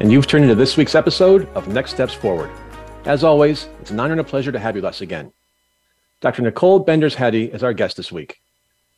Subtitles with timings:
[0.00, 2.50] and you've turned into this week's episode of Next Steps Forward.
[3.04, 5.30] As always, it's an honor and a pleasure to have you with us again.
[6.22, 6.40] Dr.
[6.40, 8.40] Nicole Benders Hadi is our guest this week.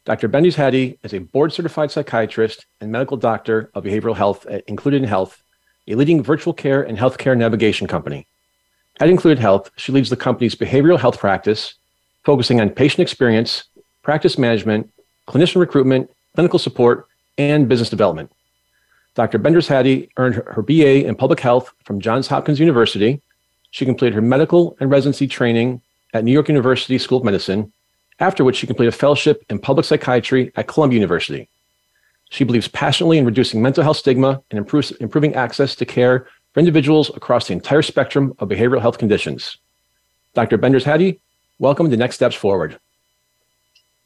[0.05, 0.29] Dr.
[0.29, 5.03] Benders Hadi is a board certified psychiatrist and medical doctor of behavioral health at Included
[5.03, 5.43] in Health,
[5.89, 8.29] a leading virtual care and healthcare navigation company.
[9.01, 11.75] At Included Health, she leads the company's behavioral health practice,
[12.25, 13.65] focusing on patient experience,
[14.03, 14.89] practice management,
[15.27, 18.31] clinician recruitment, clinical support, and business development.
[19.15, 19.39] Dr.
[19.39, 23.21] Benders Hadi earned her BA in public health from Johns Hopkins University.
[23.71, 25.83] She completed her medical and residency training
[26.15, 27.73] at New York University School of Medicine,
[28.21, 31.49] after which she completed a fellowship in public psychiatry at Columbia University.
[32.31, 36.61] She believes passionately in reducing mental health stigma and improves, improving access to care for
[36.61, 39.59] individuals across the entire spectrum of behavioral health conditions.
[40.33, 40.57] Dr.
[40.57, 41.21] Benders Hadi,
[41.59, 42.79] welcome to Next Steps Forward.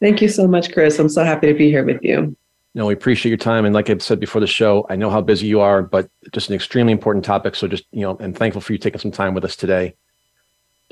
[0.00, 0.98] Thank you so much, Chris.
[0.98, 2.36] I'm so happy to be here with you
[2.78, 3.64] know, we appreciate your time.
[3.64, 6.50] And like I said before the show, I know how busy you are, but just
[6.50, 7.54] an extremely important topic.
[7.54, 9.96] So just, you know, and thankful for you taking some time with us today.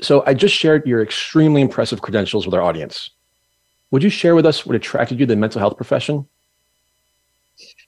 [0.01, 3.11] So I just shared your extremely impressive credentials with our audience.
[3.91, 6.27] Would you share with us what attracted you to the mental health profession?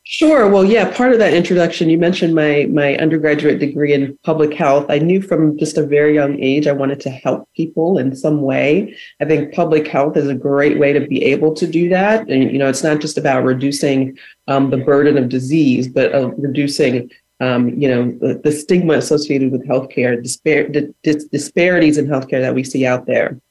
[0.09, 0.47] Sure.
[0.47, 4.85] Well, yeah, part of that introduction, you mentioned my my undergraduate degree in public health.
[4.87, 8.41] I knew from just a very young age I wanted to help people in some
[8.41, 8.95] way.
[9.19, 12.29] I think public health is a great way to be able to do that.
[12.29, 16.29] And you know, it's not just about reducing um, the burden of disease, but uh,
[16.37, 20.69] reducing um, you know the, the, stigma associated with healthcare, dispar-
[21.03, 23.41] dis- disparities in healthcare that we see out there.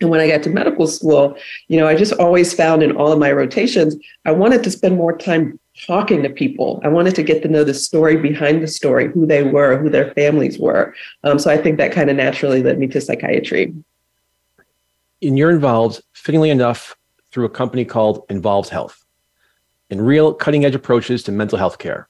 [0.00, 1.36] And when I got to medical school,
[1.68, 4.96] you know, I just always found in all of my rotations, I wanted to spend
[4.96, 6.80] more time talking to people.
[6.84, 9.90] I wanted to get to know the story behind the story, who they were, who
[9.90, 10.94] their families were.
[11.24, 13.74] Um, so I think that kind of naturally led me to psychiatry.
[15.22, 16.96] And you're involved, fittingly enough,
[17.30, 19.04] through a company called Involved Health
[19.90, 22.08] and real cutting edge approaches to mental health care.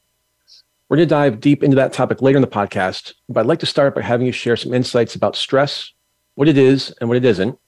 [0.88, 3.58] We're going to dive deep into that topic later in the podcast, but I'd like
[3.60, 5.92] to start by having you share some insights about stress,
[6.36, 7.58] what it is and what it isn't.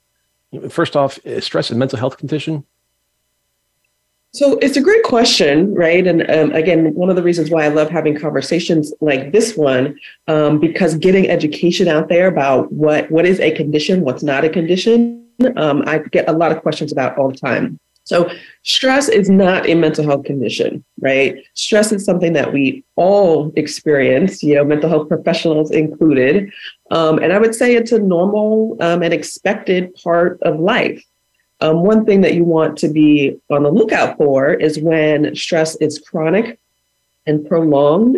[0.71, 2.65] First off, is stress a mental health condition?
[4.33, 6.07] So it's a great question, right?
[6.07, 9.99] And um, again, one of the reasons why I love having conversations like this one,
[10.27, 14.51] um, because getting education out there about what what is a condition, what's not a
[14.51, 17.79] condition, um, I get a lot of questions about all the time.
[18.05, 18.31] So
[18.63, 21.37] stress is not a mental health condition, right?
[21.55, 26.51] Stress is something that we all experience, you know, mental health professionals included,
[26.91, 31.03] um, and I would say it's a normal um, and expected part of life.
[31.61, 35.75] Um, one thing that you want to be on the lookout for is when stress
[35.77, 36.59] is chronic
[37.27, 38.17] and prolonged,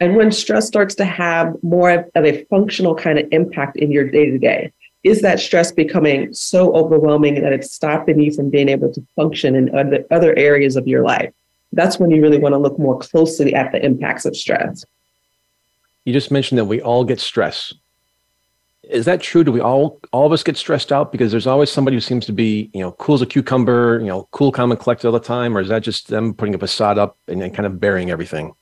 [0.00, 4.08] and when stress starts to have more of a functional kind of impact in your
[4.08, 4.72] day to day.
[5.04, 9.54] Is that stress becoming so overwhelming that it's stopping you from being able to function
[9.54, 11.32] in other, other areas of your life?
[11.72, 14.84] That's when you really want to look more closely at the impacts of stress.
[16.04, 17.74] You just mentioned that we all get stress
[18.88, 19.44] is that true?
[19.44, 22.26] Do we all all of us get stressed out because there's always somebody who seems
[22.26, 25.12] to be you know cool as a cucumber, you know, cool, calm, and collected all
[25.12, 27.80] the time, or is that just them putting a facade up and, and kind of
[27.80, 28.54] burying everything?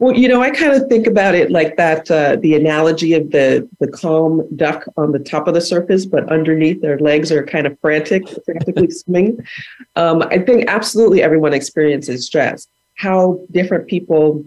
[0.00, 3.32] Well, you know, I kind of think about it like that uh, the analogy of
[3.32, 7.44] the the calm duck on the top of the surface, but underneath their legs are
[7.44, 9.38] kind of frantic, frantically swimming.
[9.96, 12.68] Um, I think absolutely everyone experiences stress.
[12.94, 14.44] How different people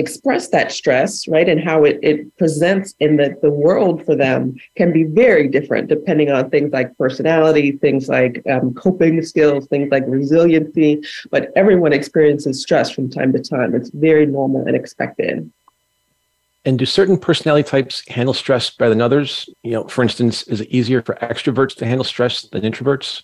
[0.00, 4.56] express that stress, right, and how it, it presents in the, the world for them
[4.76, 9.90] can be very different depending on things like personality, things like um, coping skills, things
[9.90, 11.00] like resiliency.
[11.30, 13.74] But everyone experiences stress from time to time.
[13.74, 15.50] It's very normal and expected.
[16.64, 19.48] And do certain personality types handle stress better than others?
[19.62, 23.22] You know, for instance, is it easier for extroverts to handle stress than introverts?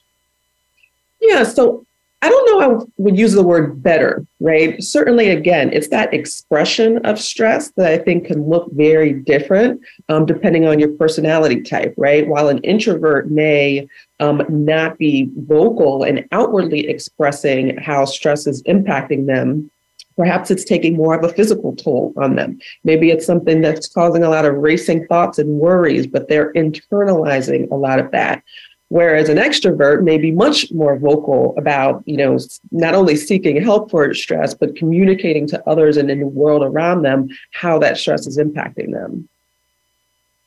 [1.20, 1.85] Yeah, so
[2.22, 4.82] I don't know I would use the word better, right?
[4.82, 10.24] Certainly, again, it's that expression of stress that I think can look very different um,
[10.24, 12.26] depending on your personality type, right?
[12.26, 13.86] While an introvert may
[14.18, 19.70] um, not be vocal and outwardly expressing how stress is impacting them,
[20.16, 22.58] perhaps it's taking more of a physical toll on them.
[22.82, 27.70] Maybe it's something that's causing a lot of racing thoughts and worries, but they're internalizing
[27.70, 28.42] a lot of that.
[28.88, 32.38] Whereas an extrovert may be much more vocal about, you know,
[32.70, 37.02] not only seeking help for stress, but communicating to others and in the world around
[37.02, 39.28] them how that stress is impacting them.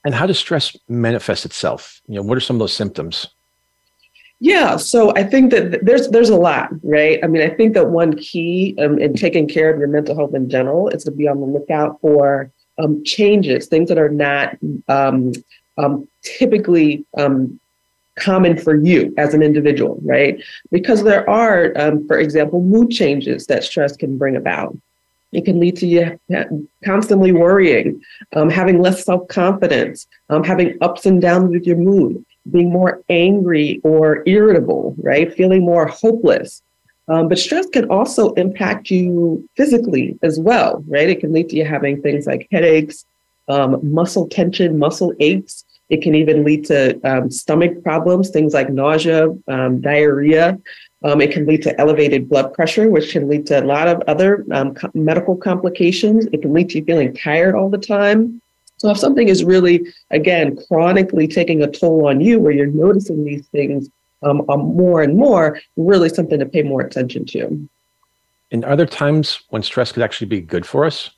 [0.06, 2.02] And how does stress manifest itself?
[2.08, 3.28] You know, what are some of those symptoms?
[4.40, 7.20] Yeah, so I think that there's there's a lot, right?
[7.22, 10.34] I mean, I think that one key um, in taking care of your mental health
[10.34, 12.50] in general is to be on the lookout for
[12.82, 14.56] um, changes, things that are not
[14.88, 15.34] um,
[15.78, 17.60] um typically um,
[18.20, 20.42] common for you as an individual, right?
[20.72, 24.78] Because there are, um, for example, mood changes that stress can bring about.
[25.32, 26.20] It can lead to you
[26.84, 28.02] constantly worrying,
[28.34, 33.02] um, having less self confidence, um, having ups and downs with your mood, being more
[33.10, 35.32] angry or irritable, right?
[35.34, 36.64] Feeling more hopeless.
[37.08, 41.10] Um, but stress can also impact you physically as well, right?
[41.10, 43.06] It can lead to you having things like headaches,
[43.48, 45.66] um, muscle tension, muscle aches.
[45.90, 50.60] It can even lead to um, stomach problems, things like nausea, um, diarrhea.
[51.04, 54.02] Um, it can lead to elevated blood pressure, which can lead to a lot of
[54.08, 56.28] other um, co- medical complications.
[56.32, 58.42] It can lead to you feeling tired all the time.
[58.78, 63.26] So if something is really, again, chronically taking a toll on you, where you're noticing
[63.26, 63.90] these things
[64.22, 67.68] um, more and more, really something to pay more attention to.
[68.52, 71.12] And are there times when stress could actually be good for us?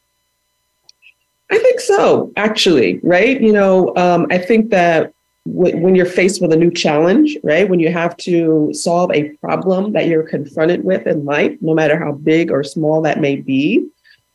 [1.51, 3.39] I think so, actually, right?
[3.41, 5.13] You know, um, I think that
[5.45, 9.29] w- when you're faced with a new challenge, right, when you have to solve a
[9.37, 13.35] problem that you're confronted with in life, no matter how big or small that may
[13.35, 13.85] be,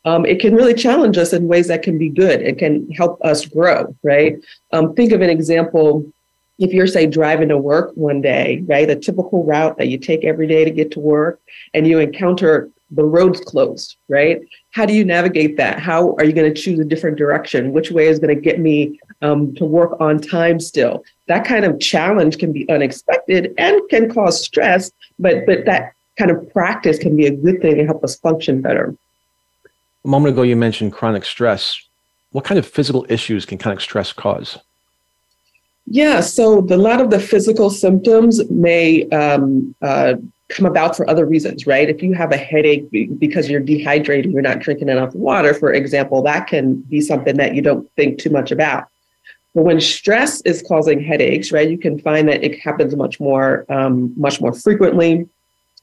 [0.04, 2.42] um, it can really challenge us in ways that can be good.
[2.42, 4.36] It can help us grow, right?
[4.72, 6.04] Um, think of an example.
[6.58, 10.24] If you're, say, driving to work one day, right, the typical route that you take
[10.24, 11.40] every day to get to work,
[11.74, 14.40] and you encounter the road's closed, right?
[14.70, 15.80] How do you navigate that?
[15.80, 17.72] How are you going to choose a different direction?
[17.72, 21.04] Which way is going to get me um, to work on time still?
[21.26, 26.30] That kind of challenge can be unexpected and can cause stress, but but that kind
[26.30, 28.94] of practice can be a good thing to help us function better.
[30.04, 31.80] A moment ago, you mentioned chronic stress.
[32.30, 34.58] What kind of physical issues can chronic stress cause?
[35.86, 40.14] Yeah, so the, a lot of the physical symptoms may um, uh,
[40.48, 41.88] come about for other reasons, right?
[41.88, 42.88] If you have a headache
[43.18, 47.54] because you're dehydrated, you're not drinking enough water, for example, that can be something that
[47.54, 48.86] you don't think too much about.
[49.54, 53.64] But when stress is causing headaches, right, you can find that it happens much more,
[53.68, 55.28] um, much more frequently,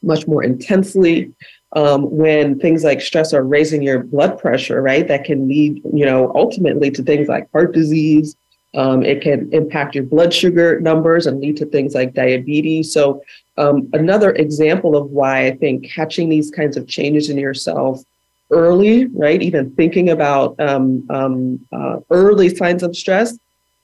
[0.02, 1.34] much more intensely.
[1.76, 6.06] Um, when things like stress are raising your blood pressure, right, that can lead, you
[6.06, 8.36] know, ultimately to things like heart disease,
[8.76, 12.92] um, it can impact your blood sugar numbers and lead to things like diabetes.
[12.92, 13.22] So,
[13.58, 18.04] um, another example of why I think catching these kinds of changes in yourself
[18.50, 23.38] early, right, even thinking about um, um uh, early signs of stress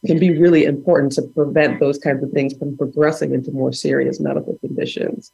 [0.06, 4.19] can be really important to prevent those kinds of things from progressing into more serious
[4.19, 5.31] medical conditions.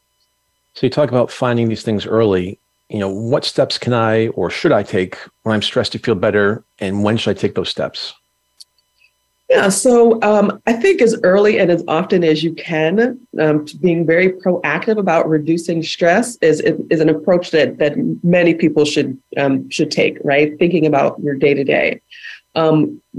[0.73, 2.59] So, you talk about finding these things early.
[2.89, 6.15] You know, what steps can I or should I take when I'm stressed to feel
[6.15, 6.65] better?
[6.79, 8.13] And when should I take those steps?
[9.49, 14.03] Yeah, so um, I think as early and as often as you can, um, being
[14.03, 17.93] very proactive about reducing stress is, is an approach that that
[18.23, 20.17] many people should um, should take.
[20.23, 22.01] Right, thinking about your day to day,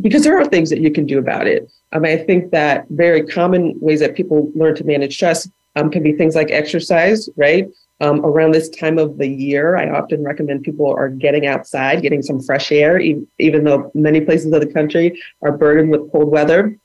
[0.00, 1.70] because there are things that you can do about it.
[1.92, 5.90] I mean, I think that very common ways that people learn to manage stress um,
[5.90, 7.28] can be things like exercise.
[7.36, 7.68] Right,
[8.00, 12.22] um, around this time of the year, I often recommend people are getting outside, getting
[12.22, 16.30] some fresh air, e- even though many places of the country are burdened with cold
[16.30, 16.76] weather,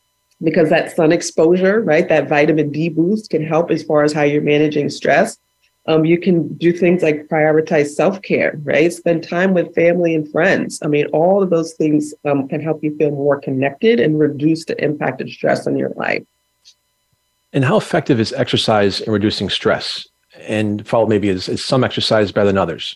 [0.42, 4.24] because that sun exposure, right, that vitamin D boost can help as far as how
[4.24, 5.38] you're managing stress.
[5.88, 8.94] Um, you can do things like prioritize self care, right?
[8.94, 10.80] Spend time with family and friends.
[10.84, 14.66] I mean, all of those things um, can help you feel more connected and reduce
[14.66, 16.24] the impact of stress on your life.
[17.52, 20.08] And how effective is exercise in reducing stress?
[20.48, 22.96] And follow maybe is, some exercise better than others?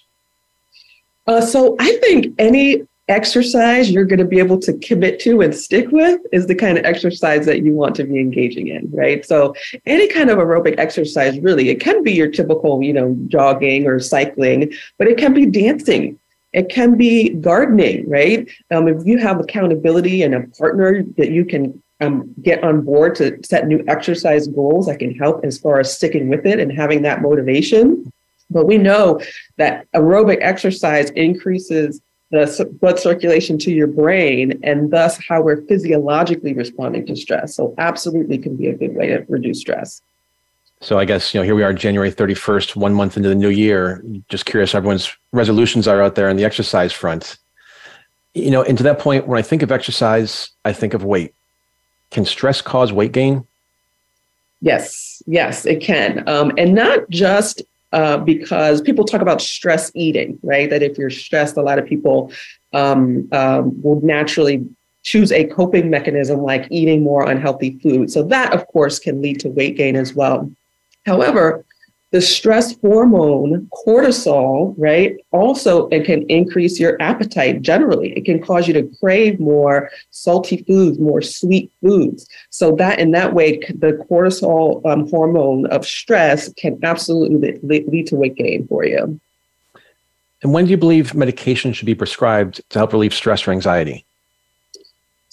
[1.27, 5.55] Uh, so I think any exercise you're going to be able to commit to and
[5.55, 9.23] stick with is the kind of exercise that you want to be engaging in, right?
[9.25, 9.53] So
[9.85, 13.99] any kind of aerobic exercise, really, it can be your typical, you know, jogging or
[13.99, 16.19] cycling, but it can be dancing.
[16.53, 18.49] It can be gardening, right?
[18.71, 23.15] Um, if you have accountability and a partner that you can um, get on board
[23.15, 26.71] to set new exercise goals that can help as far as sticking with it and
[26.71, 28.11] having that motivation.
[28.49, 29.21] But we know
[29.57, 36.53] that aerobic exercise increases the blood circulation to your brain and thus how we're physiologically
[36.53, 37.55] responding to stress.
[37.55, 40.01] So absolutely can be a good way to reduce stress.
[40.81, 43.49] So I guess, you know, here we are January 31st, one month into the new
[43.49, 44.03] year.
[44.27, 47.37] Just curious everyone's resolutions are out there on the exercise front.
[48.33, 51.33] You know, and to that point, when I think of exercise, I think of weight.
[52.11, 53.45] Can stress cause weight gain?
[54.61, 56.27] Yes, yes, it can.
[56.27, 60.69] Um, and not just uh, because people talk about stress eating, right?
[60.69, 62.31] That if you're stressed, a lot of people
[62.73, 64.65] um, um, will naturally
[65.03, 68.11] choose a coping mechanism like eating more unhealthy food.
[68.11, 70.51] So that, of course, can lead to weight gain as well.
[71.05, 71.63] However,
[72.11, 78.13] the stress hormone cortisol right also it can increase your appetite generally.
[78.13, 82.27] It can cause you to crave more salty foods more sweet foods.
[82.49, 88.15] So that in that way the cortisol um, hormone of stress can absolutely lead to
[88.15, 89.19] weight gain for you.
[90.41, 94.05] And when do you believe medication should be prescribed to help relieve stress or anxiety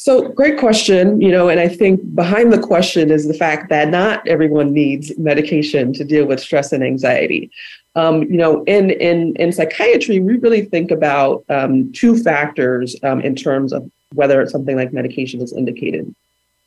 [0.02, 1.20] so, great question.
[1.20, 5.16] You know, and I think behind the question is the fact that not everyone needs
[5.16, 7.52] medication to deal with stress and anxiety.
[7.94, 13.20] Um, you know, in in in psychiatry, we really think about um, two factors um,
[13.20, 16.12] in terms of whether something like medication is indicated.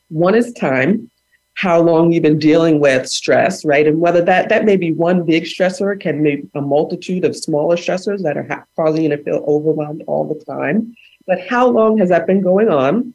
[0.07, 1.11] One is time,
[1.55, 5.25] how long you've been dealing with stress, right, and whether that that may be one
[5.25, 9.17] big stressor, can be a multitude of smaller stressors that are ha- causing you to
[9.17, 10.95] feel overwhelmed all the time.
[11.27, 13.13] But how long has that been going on?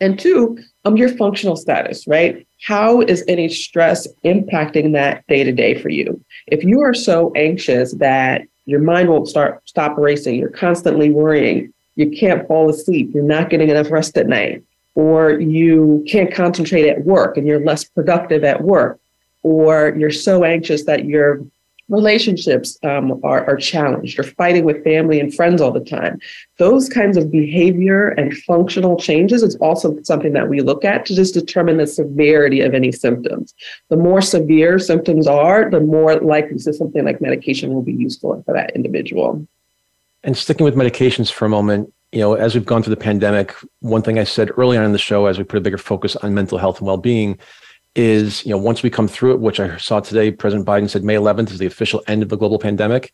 [0.00, 2.46] And two, um, your functional status, right?
[2.66, 6.22] How is any stress impacting that day to day for you?
[6.48, 11.72] If you are so anxious that your mind won't start stop racing, you're constantly worrying,
[11.96, 14.62] you can't fall asleep, you're not getting enough rest at night,
[14.94, 18.98] or you can't concentrate at work and you're less productive at work,
[19.42, 21.44] or you're so anxious that you're
[21.88, 24.18] relationships um, are, are challenged.
[24.18, 26.18] Or fighting with family and friends all the time.
[26.58, 31.14] Those kinds of behavior and functional changes is also something that we look at to
[31.14, 33.54] just determine the severity of any symptoms.
[33.90, 38.42] The more severe symptoms are the more likely so something like medication will be useful
[38.44, 39.46] for that individual.
[40.22, 43.52] And sticking with medications for a moment you know as we've gone through the pandemic
[43.80, 46.14] one thing i said early on in the show as we put a bigger focus
[46.16, 47.36] on mental health and well-being
[47.94, 51.04] is, you know, once we come through it, which I saw today, President Biden said
[51.04, 53.12] May 11th is the official end of the global pandemic.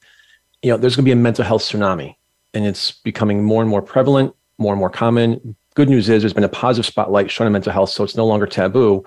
[0.63, 2.15] You know, there's going to be a mental health tsunami,
[2.55, 5.57] and it's becoming more and more prevalent, more and more common.
[5.75, 8.27] Good news is there's been a positive spotlight shown on mental health, so it's no
[8.27, 9.05] longer taboo.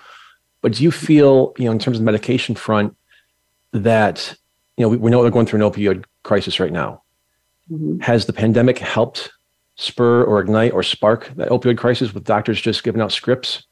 [0.61, 2.95] But do you feel, you know, in terms of the medication front,
[3.73, 4.35] that
[4.77, 7.01] you know we, we know they're going through an opioid crisis right now.
[7.71, 7.99] Mm-hmm.
[7.99, 9.31] Has the pandemic helped
[9.75, 13.65] spur or ignite or spark that opioid crisis with doctors just giving out scripts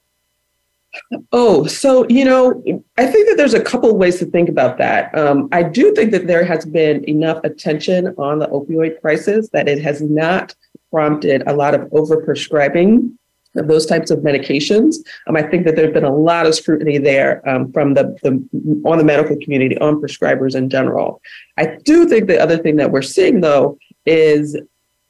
[1.32, 2.62] Oh, so you know,
[2.98, 5.18] I think that there's a couple ways to think about that.
[5.18, 9.70] Um, I do think that there has been enough attention on the opioid crisis that
[9.70, 10.54] it has not
[10.92, 13.12] prompted a lot of overprescribing
[13.56, 14.96] of those types of medications.
[15.28, 18.82] Um, I think that there's been a lot of scrutiny there um, from the, the
[18.86, 21.22] on the medical community on prescribers in general.
[21.58, 24.58] I do think the other thing that we're seeing though is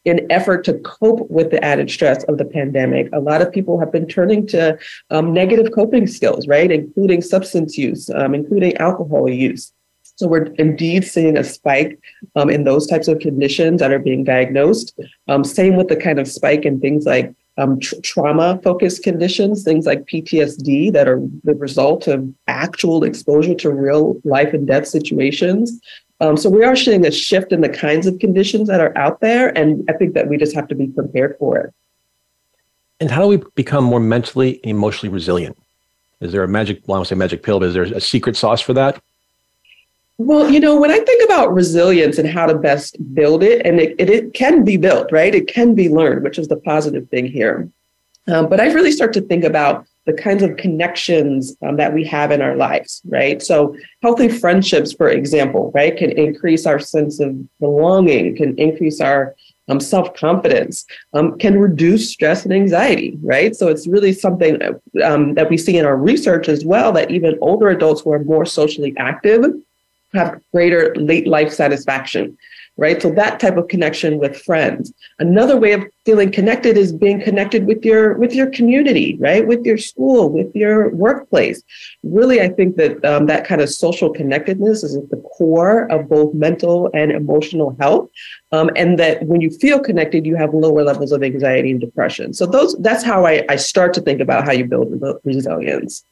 [0.06, 3.80] in effort to cope with the added stress of the pandemic, a lot of people
[3.80, 4.78] have been turning to
[5.10, 9.72] um, negative coping skills, right, including substance use, um, including alcohol use.
[10.16, 12.00] So we're indeed seeing a spike
[12.36, 15.00] um, in those types of conditions that are being diagnosed.
[15.28, 19.64] Um, same with the kind of spike in things like um, tr- trauma focused conditions,
[19.64, 24.88] things like PTSD that are the result of actual exposure to real life and death
[24.88, 25.80] situations.
[26.22, 29.22] Um, so we are seeing a shift in the kinds of conditions that are out
[29.22, 31.74] there, and I think that we just have to be prepared for it.
[33.00, 35.58] And how do we become more mentally, emotionally resilient?
[36.20, 36.84] Is there a magic?
[36.86, 39.02] Well, I don't say magic pill, but is there a secret sauce for that?
[40.20, 43.80] Well, you know, when I think about resilience and how to best build it, and
[43.80, 45.34] it, it, it can be built, right?
[45.34, 47.68] It can be learned, which is the positive thing here.
[48.28, 52.04] Um, but I really start to think about the kinds of connections um, that we
[52.06, 53.42] have in our lives, right?
[53.42, 59.36] So, healthy friendships, for example, right, can increase our sense of belonging, can increase our
[59.70, 63.56] um, self confidence, um, can reduce stress and anxiety, right?
[63.56, 64.60] So, it's really something
[65.04, 68.24] um, that we see in our research as well that even older adults who are
[68.24, 69.46] more socially active
[70.14, 72.38] have greater late life satisfaction
[72.82, 73.00] right?
[73.00, 74.92] So that type of connection with friends.
[75.20, 79.46] Another way of feeling connected is being connected with your with your community, right?
[79.46, 81.62] With your school, with your workplace.
[82.02, 86.10] Really, I think that um, that kind of social connectedness is at the core of
[86.10, 88.10] both mental and emotional health.
[88.52, 92.34] Um, and that when you feel connected, you have lower levels of anxiety and depression.
[92.34, 94.88] So those that's how I, I start to think about how you build
[95.24, 96.04] resilience.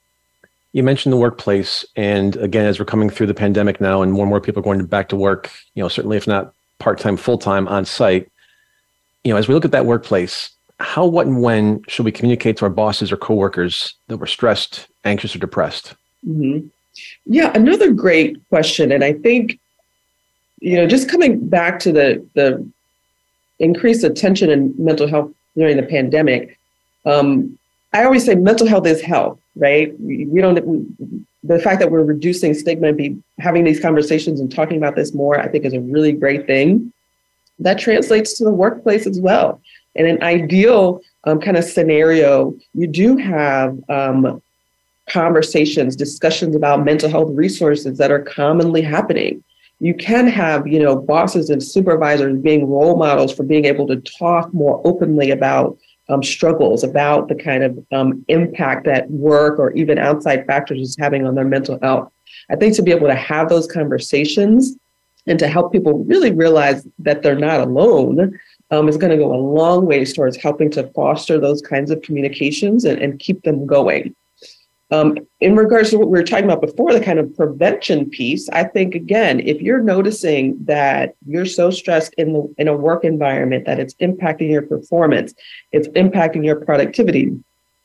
[0.71, 4.21] You mentioned the workplace, and again, as we're coming through the pandemic now, and more
[4.21, 7.17] and more people are going back to work, you know, certainly if not part time,
[7.17, 8.29] full time on site.
[9.23, 12.57] You know, as we look at that workplace, how, what, and when should we communicate
[12.57, 15.93] to our bosses or coworkers that we're stressed, anxious, or depressed?
[16.27, 16.67] Mm-hmm.
[17.25, 19.59] Yeah, another great question, and I think,
[20.59, 22.65] you know, just coming back to the the
[23.59, 26.57] increased attention in mental health during the pandemic.
[27.05, 27.57] Um,
[27.93, 29.97] I always say mental health is health, right?
[29.99, 31.25] We, we don't.
[31.43, 35.13] The fact that we're reducing stigma and be having these conversations and talking about this
[35.13, 36.91] more, I think, is a really great thing.
[37.59, 39.61] That translates to the workplace as well.
[39.95, 44.41] In an ideal um, kind of scenario, you do have um,
[45.09, 49.43] conversations, discussions about mental health resources that are commonly happening.
[49.79, 53.95] You can have, you know, bosses and supervisors being role models for being able to
[53.97, 55.77] talk more openly about
[56.09, 60.97] um, struggles, about the kind of um, impact that work or even outside factors is
[60.99, 62.11] having on their mental health.
[62.49, 64.75] I think to be able to have those conversations
[65.27, 68.39] and to help people really realize that they're not alone
[68.71, 72.01] um, is going to go a long ways towards helping to foster those kinds of
[72.01, 74.15] communications and, and keep them going.
[74.91, 78.49] Um, in regards to what we were talking about before, the kind of prevention piece,
[78.49, 83.03] I think again, if you're noticing that you're so stressed in the in a work
[83.03, 85.35] environment that it's impacting your performance,
[85.71, 87.37] it's impacting your productivity,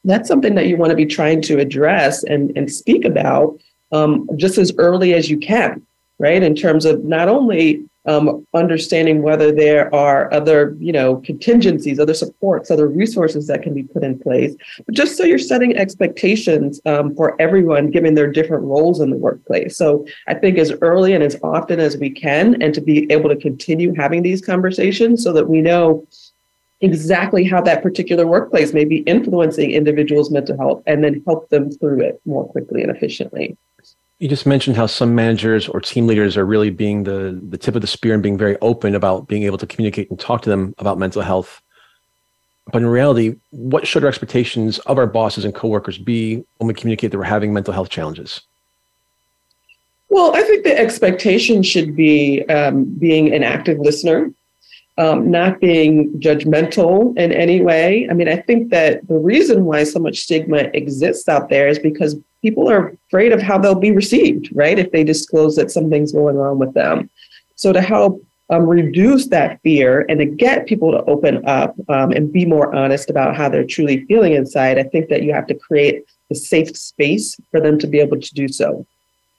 [0.05, 3.59] that's something that you want to be trying to address and, and speak about
[3.93, 5.87] um, just as early as you can,
[6.19, 6.43] right?
[6.43, 12.15] In terms of not only um, understanding whether there are other, you know, contingencies, other
[12.15, 16.81] supports, other resources that can be put in place, but just so you're setting expectations
[16.87, 19.77] um, for everyone, given their different roles in the workplace.
[19.77, 23.31] So I think as early and as often as we can, and to be able
[23.31, 26.07] to continue having these conversations so that we know
[26.81, 31.71] exactly how that particular workplace may be influencing individuals' mental health and then help them
[31.71, 33.57] through it more quickly and efficiently.
[34.19, 37.75] You just mentioned how some managers or team leaders are really being the, the tip
[37.75, 40.51] of the spear and being very open about being able to communicate and talk to
[40.51, 41.61] them about mental health.
[42.73, 46.75] But in reality, what should our expectations of our bosses and coworkers be when we
[46.75, 48.41] communicate that we're having mental health challenges?
[50.09, 54.31] Well, I think the expectation should be um, being an active listener,
[54.97, 58.09] um, not being judgmental in any way.
[58.09, 61.79] I mean, I think that the reason why so much stigma exists out there is
[61.79, 64.79] because people are afraid of how they'll be received, right?
[64.79, 67.11] If they disclose that something's going on with them.
[67.57, 72.13] So to help um, reduce that fear and to get people to open up um,
[72.13, 75.47] and be more honest about how they're truly feeling inside, I think that you have
[75.49, 78.87] to create a safe space for them to be able to do so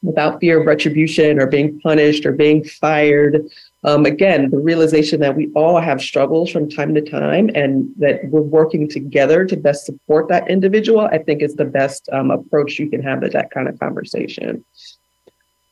[0.02, 3.48] without fear of retribution or being punished or being fired
[3.86, 8.28] um, again, the realization that we all have struggles from time to time and that
[8.30, 12.80] we're working together to best support that individual, I think is the best um, approach
[12.80, 14.66] you can have to that kind of conversation.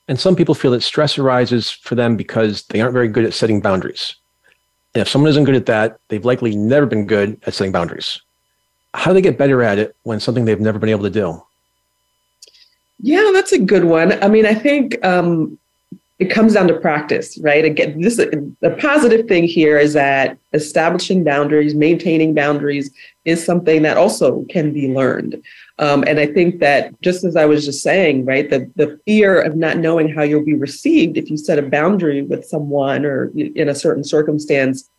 [0.07, 3.33] And some people feel that stress arises for them because they aren't very good at
[3.33, 4.15] setting boundaries.
[4.93, 8.21] And if someone isn't good at that, they've likely never been good at setting boundaries.
[8.93, 11.41] How do they get better at it when something they've never been able to do?
[12.99, 14.21] Yeah, that's a good one.
[14.23, 15.57] I mean, I think um,
[16.23, 17.65] it comes down to practice, right?
[17.65, 22.89] Again, this the positive thing here is that establishing boundaries, maintaining boundaries
[23.25, 25.43] is something that also can be learned.
[25.79, 29.41] Um, and I think that just as I was just saying, right, the, the fear
[29.41, 33.29] of not knowing how you'll be received if you set a boundary with someone or
[33.35, 34.89] in a certain circumstance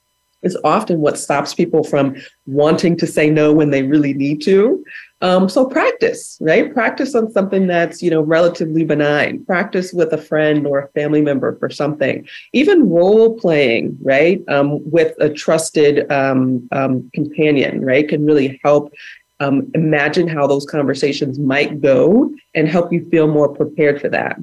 [0.43, 4.85] is often what stops people from wanting to say no when they really need to.
[5.25, 6.71] Um, so practice, right?
[6.71, 9.43] Practice on something that's, you know, relatively benign.
[9.47, 12.29] Practice with a friend or a family member for something.
[12.53, 18.93] Even role playing, right, um, with a trusted um, um companion, right, can really help
[19.41, 24.39] um, imagine how those conversations might go and help you feel more prepared for that.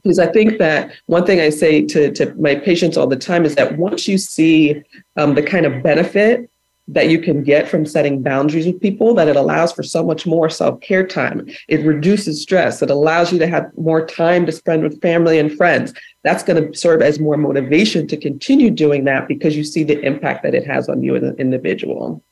[0.00, 3.44] Because I think that one thing I say to, to my patients all the time
[3.44, 4.80] is that once you see
[5.16, 6.48] um, the kind of benefit
[6.88, 10.26] that you can get from setting boundaries with people that it allows for so much
[10.26, 11.48] more self-care time.
[11.68, 12.82] It reduces stress.
[12.82, 15.92] It allows you to have more time to spend with family and friends.
[16.24, 20.00] That's going to serve as more motivation to continue doing that because you see the
[20.00, 22.22] impact that it has on you as an individual.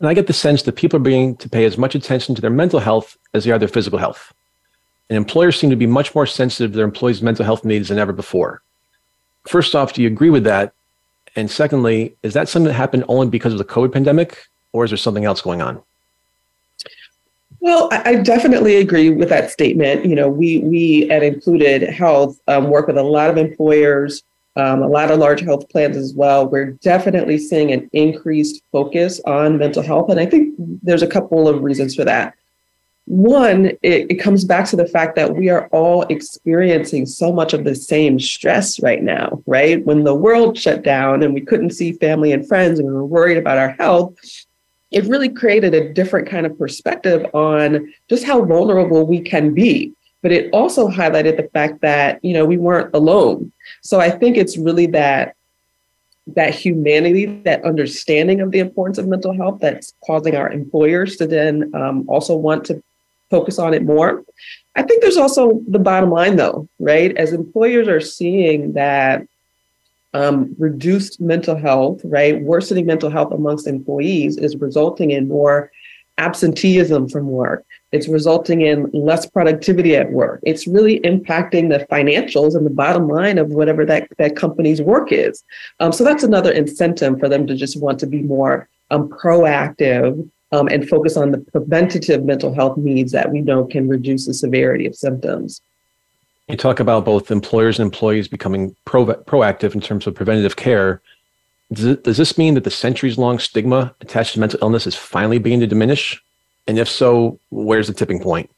[0.00, 2.42] And i get the sense that people are beginning to pay as much attention to
[2.42, 4.34] their mental health as they are their physical health.
[5.08, 7.98] And employers seem to be much more sensitive to their employees mental health needs than
[7.98, 8.60] ever before.
[9.46, 10.74] First off do you agree with that
[11.36, 14.90] and secondly, is that something that happened only because of the COVID pandemic, or is
[14.90, 15.82] there something else going on?
[17.60, 20.04] Well, I definitely agree with that statement.
[20.04, 24.22] You know, we we at Included Health um, work with a lot of employers,
[24.56, 26.46] um, a lot of large health plans as well.
[26.46, 31.48] We're definitely seeing an increased focus on mental health, and I think there's a couple
[31.48, 32.34] of reasons for that.
[33.06, 37.52] One, it, it, comes back to the fact that we are all experiencing so much
[37.52, 39.84] of the same stress right now, right?
[39.84, 43.04] When the world shut down and we couldn't see family and friends and we were
[43.04, 44.14] worried about our health,
[44.90, 49.92] it really created a different kind of perspective on just how vulnerable we can be.
[50.22, 53.52] But it also highlighted the fact that, you know, we weren't alone.
[53.82, 55.36] So I think it's really that
[56.28, 61.26] that humanity, that understanding of the importance of mental health that's causing our employers to
[61.26, 62.82] then um, also want to
[63.34, 64.10] focus on it more.
[64.76, 65.42] I think there's also
[65.76, 67.10] the bottom line, though, right?
[67.16, 69.26] As employers are seeing that
[70.20, 75.56] um, reduced mental health, right, worsening mental health amongst employees is resulting in more
[76.18, 77.64] absenteeism from work.
[77.90, 80.38] It's resulting in less productivity at work.
[80.50, 85.10] It's really impacting the financials and the bottom line of whatever that, that company's work
[85.10, 85.42] is.
[85.80, 90.28] Um, so that's another incentive for them to just want to be more um, proactive
[90.54, 94.34] um, and focus on the preventative mental health needs that we know can reduce the
[94.34, 95.60] severity of symptoms.
[96.48, 101.00] You talk about both employers and employees becoming pro- proactive in terms of preventative care.
[101.72, 104.94] Does, it, does this mean that the centuries long stigma attached to mental illness is
[104.94, 106.22] finally beginning to diminish?
[106.66, 108.48] And if so, where's the tipping point?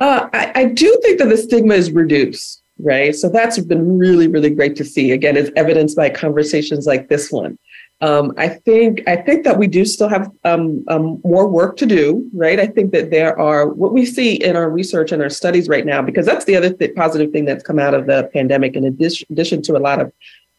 [0.00, 3.14] Uh, I, I do think that the stigma is reduced, right?
[3.14, 5.12] So that's been really, really great to see.
[5.12, 7.58] Again, it's evidenced by conversations like this one.
[8.02, 11.86] Um, I think I think that we do still have um, um, more work to
[11.86, 12.58] do, right?
[12.58, 15.86] I think that there are what we see in our research and our studies right
[15.86, 18.74] now, because that's the other th- positive thing that's come out of the pandemic.
[18.74, 20.12] In addition, addition to a lot of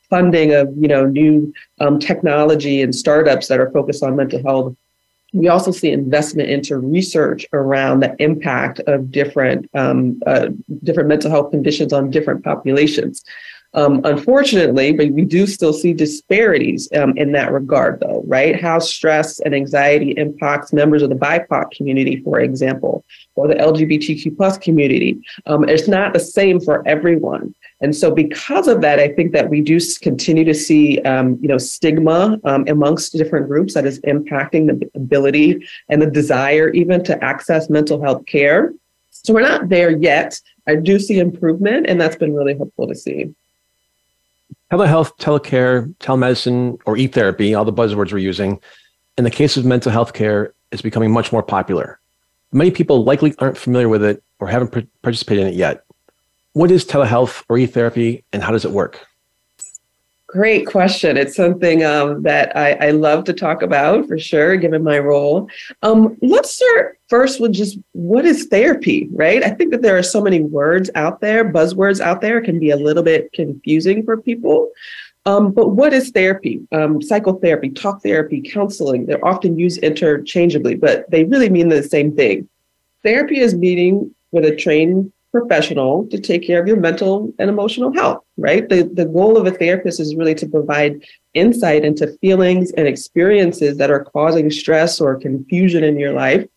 [0.09, 4.73] funding of you know new um, technology and startups that are focused on mental health,
[5.33, 10.47] we also see investment into research around the impact of different um, uh,
[10.83, 13.21] different mental health conditions on different populations.
[13.75, 18.59] Um, unfortunately, but we do still see disparities um, in that regard, though, right?
[18.59, 23.03] How stress and anxiety impacts members of the BIPOC community, for example,
[23.35, 25.19] or the LGBTQ plus community.
[25.47, 27.55] Um, it's not the same for everyone.
[27.81, 31.47] And so, because of that, I think that we do continue to see, um, you
[31.47, 37.03] know, stigma um, amongst different groups that is impacting the ability and the desire even
[37.05, 38.73] to access mental health care.
[39.09, 40.39] So we're not there yet.
[40.67, 43.33] I do see improvement, and that's been really helpful to see.
[44.73, 48.59] Telehealth, telecare, telemedicine, or e-therapy, all the buzzwords we're using,
[49.19, 51.99] in the case of mental health care, is becoming much more popular.
[52.51, 55.83] Many people likely aren't familiar with it or haven't participated in it yet.
[56.53, 59.05] What is telehealth or e-therapy, and how does it work?
[60.33, 61.15] Great question.
[61.15, 65.47] It's something um, that I, I, love to talk about for sure, given my role.
[65.83, 69.43] Um, let's start first with just what is therapy, right?
[69.43, 72.71] I think that there are so many words out there, buzzwords out there, can be
[72.71, 74.71] a little bit confusing for people.
[75.27, 76.67] Um, but what is therapy?
[76.71, 82.15] Um, psychotherapy, talk therapy, counseling, they're often used interchangeably, but they really mean the same
[82.15, 82.49] thing.
[83.03, 87.91] Therapy is meeting with a trained professional to take care of your mental and emotional
[87.91, 88.69] health, right?
[88.69, 93.77] The, the goal of a therapist is really to provide insight into feelings and experiences
[93.77, 96.47] that are causing stress or confusion in your life.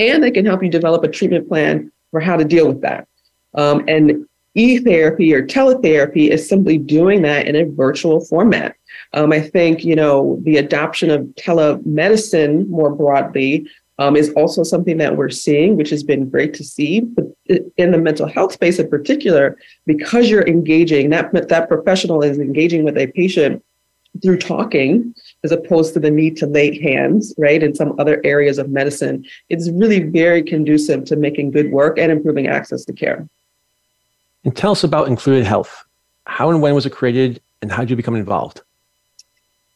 [0.00, 3.06] And they can help you develop a treatment plan for how to deal with that.
[3.54, 4.26] Um, and
[4.56, 8.74] e-therapy or teletherapy is simply doing that in a virtual format.
[9.12, 14.98] Um, I think, you know, the adoption of telemedicine more broadly um, is also something
[14.98, 17.00] that we're seeing, which has been great to see.
[17.00, 17.24] But
[17.76, 22.84] in the mental health space in particular, because you're engaging, that, that professional is engaging
[22.84, 23.62] with a patient
[24.22, 27.62] through talking as opposed to the need to lay hands, right?
[27.62, 32.10] In some other areas of medicine, it's really very conducive to making good work and
[32.10, 33.28] improving access to care.
[34.44, 35.84] And tell us about Included Health.
[36.26, 38.62] How and when was it created, and how did you become involved?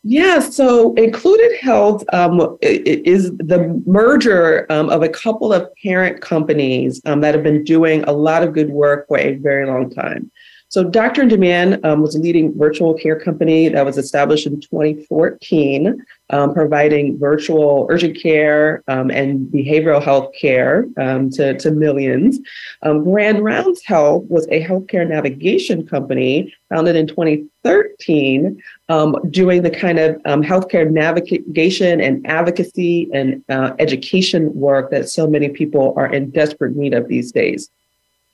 [0.04, 7.00] Yeah, so Included Health um, is the merger um, of a couple of parent companies
[7.04, 10.30] um, that have been doing a lot of good work for a very long time.
[10.68, 14.60] So Doctor on Demand um, was a leading virtual care company that was established in
[14.60, 22.38] 2014, um, providing virtual urgent care um, and behavioral health care um, to, to millions.
[22.82, 29.70] Um, Grand Rounds Health was a healthcare navigation company founded in 2013, um, doing the
[29.70, 36.12] kind of healthcare navigation and advocacy and uh, education work that so many people are
[36.12, 37.70] in desperate need of these days.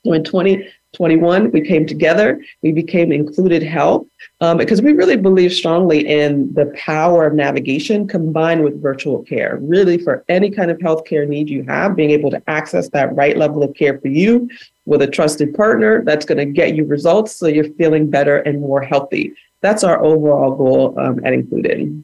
[0.05, 2.41] So in 20, 21, we came together.
[2.61, 4.07] We became Included Health
[4.41, 9.59] um, because we really believe strongly in the power of navigation combined with virtual care.
[9.61, 13.37] Really, for any kind of healthcare need you have, being able to access that right
[13.37, 14.49] level of care for you
[14.85, 18.61] with a trusted partner that's going to get you results so you're feeling better and
[18.61, 19.33] more healthy.
[19.61, 22.03] That's our overall goal um, at Included.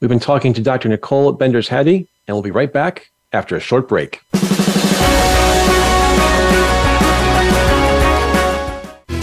[0.00, 0.88] We've been talking to Dr.
[0.88, 4.20] Nicole Benders Hadi, and we'll be right back after a short break.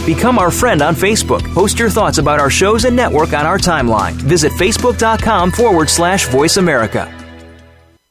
[0.06, 1.42] Become our friend on Facebook.
[1.54, 4.14] Post your thoughts about our shows and network on our timeline.
[4.14, 7.12] Visit facebook.com forward slash voice America.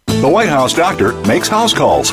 [0.07, 2.13] The White House doctor makes house calls.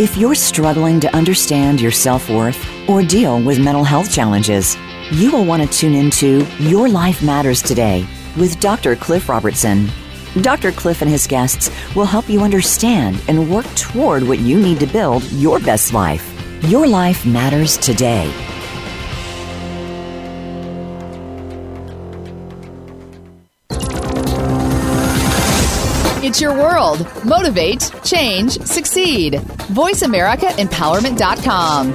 [0.00, 4.76] If you're struggling to understand your self worth or deal with mental health challenges,
[5.12, 8.04] you will want to tune into Your Life Matters Today
[8.36, 8.96] with Dr.
[8.96, 9.88] Cliff Robertson.
[10.42, 10.72] Dr.
[10.72, 14.86] Cliff and his guests will help you understand and work toward what you need to
[14.86, 16.28] build your best life.
[16.64, 18.32] Your life matters today.
[26.34, 27.06] It's your world.
[27.24, 29.34] Motivate, change, succeed.
[29.34, 31.94] VoiceAmericaEmpowerment.com.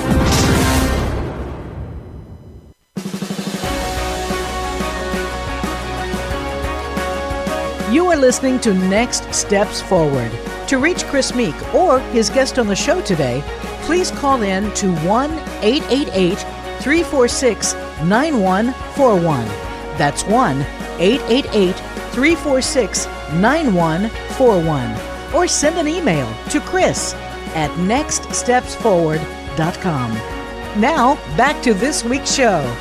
[7.93, 10.32] You are listening to Next Steps Forward.
[10.69, 13.43] To reach Chris Meek or his guest on the show today,
[13.82, 16.38] please call in to 1 888
[16.80, 17.73] 346
[18.06, 19.45] 9141.
[19.97, 20.62] That's 1
[20.99, 21.88] 888
[22.19, 23.08] 346
[23.39, 25.34] 9141.
[25.34, 27.13] Or send an email to Chris
[27.55, 30.12] at nextstepsforward.com.
[30.82, 32.75] Now, back to this week's show.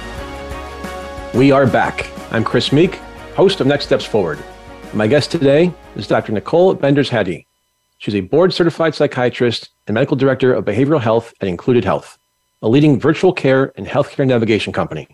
[1.35, 2.11] We are back.
[2.33, 2.97] I'm Chris Meek,
[3.37, 4.43] host of Next Steps Forward.
[4.93, 6.33] My guest today is Dr.
[6.33, 7.47] Nicole Benders Hadi.
[7.99, 12.19] She's a board certified psychiatrist and medical director of behavioral health at Included Health,
[12.61, 15.07] a leading virtual care and healthcare navigation company.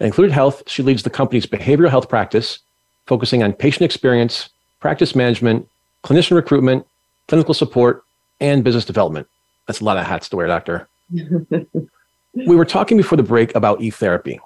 [0.00, 2.58] At Included Health, she leads the company's behavioral health practice,
[3.06, 5.68] focusing on patient experience, practice management,
[6.04, 6.86] clinician recruitment,
[7.28, 8.04] clinical support,
[8.40, 9.26] and business development.
[9.66, 10.88] That's a lot of hats to wear, doctor.
[11.10, 14.40] we were talking before the break about e therapy,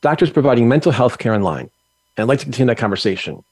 [0.00, 1.70] doctors providing mental health care online.
[2.16, 3.42] And I'd like to continue that conversation.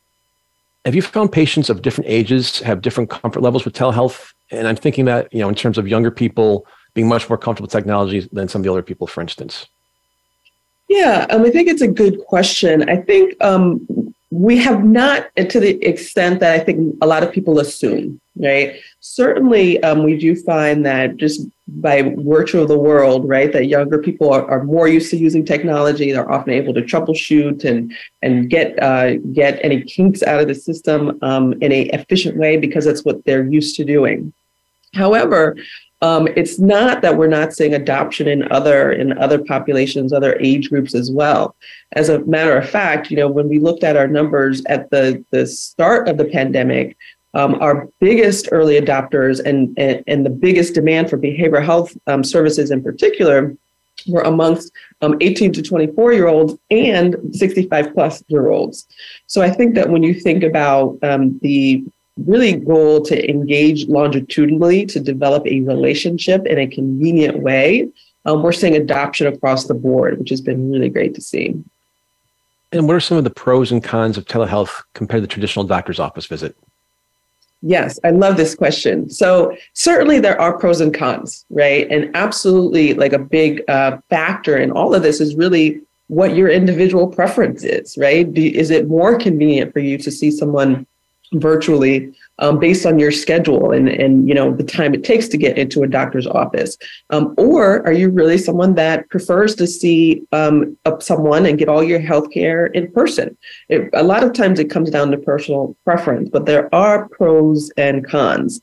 [0.84, 4.32] Have you found patients of different ages have different comfort levels with telehealth?
[4.50, 7.66] And I'm thinking that, you know, in terms of younger people being much more comfortable
[7.66, 9.66] with technology than some of the older people, for instance.
[10.88, 12.88] Yeah, um, I think it's a good question.
[12.88, 13.86] I think um,
[14.30, 18.78] we have not, to the extent that I think a lot of people assume, right?
[19.00, 23.98] Certainly, um, we do find that just by virtue of the world, right, that younger
[23.98, 26.12] people are, are more used to using technology.
[26.12, 30.54] They're often able to troubleshoot and and get uh, get any kinks out of the
[30.54, 34.32] system um, in a efficient way because that's what they're used to doing.
[34.94, 35.56] However,
[36.00, 40.70] um, it's not that we're not seeing adoption in other in other populations, other age
[40.70, 41.56] groups as well.
[41.92, 45.24] As a matter of fact, you know, when we looked at our numbers at the
[45.30, 46.96] the start of the pandemic,
[47.34, 52.24] um, our biggest early adopters and, and, and the biggest demand for behavioral health um,
[52.24, 53.56] services in particular
[54.06, 58.86] were amongst um, 18 to 24 year olds and 65 plus year olds.
[59.26, 61.84] So I think that when you think about um, the
[62.26, 67.88] really goal to engage longitudinally to develop a relationship in a convenient way,
[68.24, 71.54] um, we're seeing adoption across the board, which has been really great to see.
[72.72, 75.64] And what are some of the pros and cons of telehealth compared to the traditional
[75.64, 76.56] doctor's office visit?
[77.62, 79.10] Yes, I love this question.
[79.10, 81.88] So, certainly there are pros and cons, right?
[81.90, 86.48] And absolutely, like a big uh, factor in all of this is really what your
[86.48, 88.32] individual preference is, right?
[88.32, 90.86] Do, is it more convenient for you to see someone
[91.34, 95.36] virtually um, based on your schedule and and you know the time it takes to
[95.36, 96.76] get into a doctor's office.
[97.10, 101.82] Um, or are you really someone that prefers to see um, someone and get all
[101.82, 103.36] your health care in person?
[103.68, 107.70] It, a lot of times it comes down to personal preference but there are pros
[107.76, 108.60] and cons.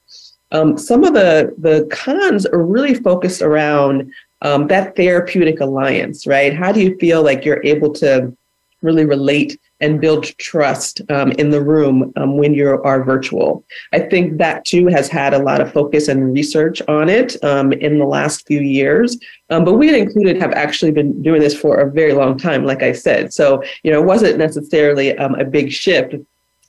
[0.51, 6.54] Um, some of the the cons are really focused around um, that therapeutic alliance right?
[6.54, 8.36] How do you feel like you're able to
[8.82, 13.63] really relate and build trust um, in the room um, when you are virtual.
[13.93, 17.73] I think that too has had a lot of focus and research on it um,
[17.73, 19.17] in the last few years.
[19.49, 22.65] Um, but we had included have actually been doing this for a very long time,
[22.65, 23.33] like I said.
[23.33, 26.15] So, you know, it wasn't necessarily um, a big shift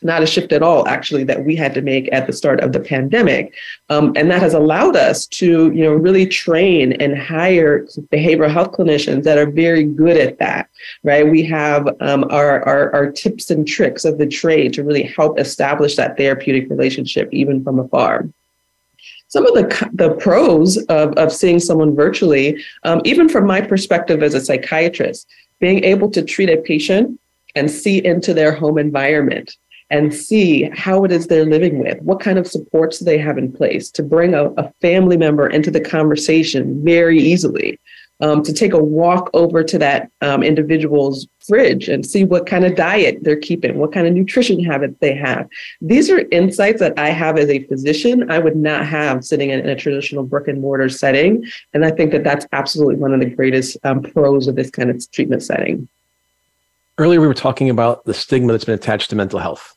[0.03, 2.73] not a shift at all actually that we had to make at the start of
[2.73, 3.55] the pandemic.
[3.89, 8.73] Um, and that has allowed us to you know really train and hire behavioral health
[8.73, 10.69] clinicians that are very good at that
[11.03, 11.29] right?
[11.29, 15.39] We have um, our, our, our tips and tricks of the trade to really help
[15.39, 18.29] establish that therapeutic relationship even from afar.
[19.29, 24.23] Some of the, the pros of, of seeing someone virtually, um, even from my perspective
[24.23, 25.29] as a psychiatrist,
[25.59, 27.19] being able to treat a patient
[27.55, 29.57] and see into their home environment
[29.90, 33.53] and see how it is they're living with, what kind of supports they have in
[33.53, 37.79] place to bring a, a family member into the conversation very easily.
[38.22, 42.64] Um, to take a walk over to that um, individual's fridge and see what kind
[42.64, 45.46] of diet they're keeping, what kind of nutrition habits they have.
[45.83, 49.61] These are insights that I have as a physician, I would not have sitting in,
[49.61, 51.44] in a traditional brick and mortar setting.
[51.75, 54.88] And I think that that's absolutely one of the greatest um, pros of this kind
[54.88, 55.87] of treatment setting.
[56.96, 59.76] Earlier, we were talking about the stigma that's been attached to mental health.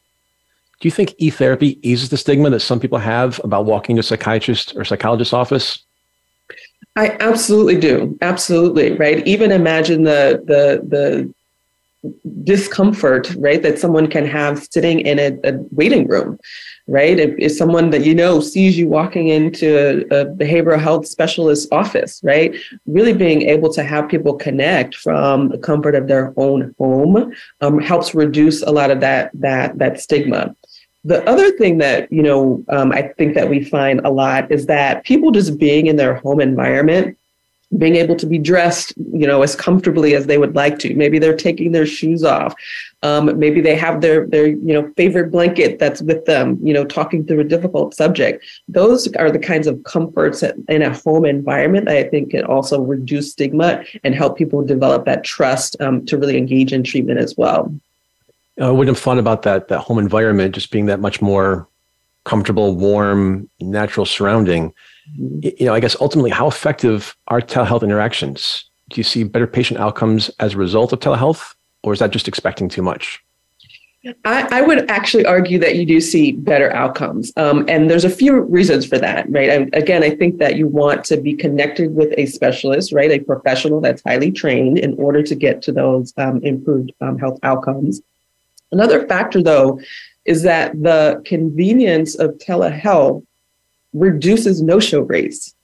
[0.80, 4.00] Do you think e therapy eases the stigma that some people have about walking to
[4.00, 5.80] a psychiatrist or psychologist's office?
[6.96, 8.18] I absolutely do.
[8.22, 8.94] Absolutely.
[8.94, 9.26] Right.
[9.28, 11.34] Even imagine the the the
[12.44, 16.40] discomfort, right, that someone can have sitting in a, a waiting room,
[16.88, 17.20] right?
[17.20, 21.68] If, if, someone that you know sees you walking into a, a, behavioral health specialist
[21.74, 26.74] office, right, really being able to have people connect from the comfort of their own
[26.78, 30.56] home um, helps reduce a lot of that that that stigma.
[31.06, 34.66] The other thing that, you know, um, I think that we find a lot is
[34.66, 37.18] that people just being in their home environment,
[37.78, 40.94] being able to be dressed, you know, as comfortably as they would like to.
[40.96, 42.54] Maybe they're taking their shoes off.
[43.04, 46.60] Um, maybe they have their their you know favorite blanket that's with them.
[46.62, 48.44] You know, talking through a difficult subject.
[48.68, 52.82] Those are the kinds of comforts in a home environment that I think can also
[52.82, 57.38] reduce stigma and help people develop that trust um, to really engage in treatment as
[57.38, 57.74] well.
[58.60, 61.68] I wouldn't have thought about that that home environment just being that much more
[62.26, 64.74] comfortable, warm, natural surrounding.
[65.20, 65.50] Mm-hmm.
[65.58, 68.66] You know, I guess ultimately, how effective are telehealth interactions?
[68.90, 72.28] Do you see better patient outcomes as a result of telehealth, or is that just
[72.28, 73.24] expecting too much?
[74.24, 77.34] I, I, would actually argue that you do see better outcomes.
[77.36, 79.50] Um, and there's a few reasons for that, right?
[79.50, 83.12] I, again, I think that you want to be connected with a specialist, right?
[83.12, 87.40] A professional that's highly trained in order to get to those um, improved um, health
[87.44, 88.02] outcomes.
[88.72, 89.80] Another factor, though,
[90.26, 93.26] is that the convenience of telehealth
[93.94, 95.56] reduces no show rates.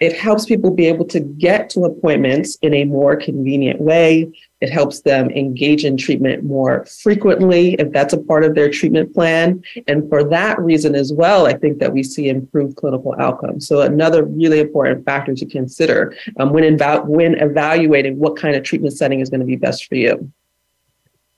[0.00, 4.30] It helps people be able to get to appointments in a more convenient way.
[4.60, 9.12] It helps them engage in treatment more frequently if that's a part of their treatment
[9.12, 9.60] plan.
[9.88, 13.66] And for that reason as well, I think that we see improved clinical outcomes.
[13.66, 18.96] So another really important factor to consider um, when, when evaluating what kind of treatment
[18.96, 20.32] setting is going to be best for you.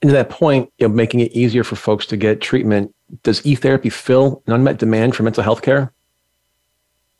[0.01, 3.45] And to that point, you know, making it easier for folks to get treatment, does
[3.45, 5.93] e-therapy fill an unmet demand for mental health care?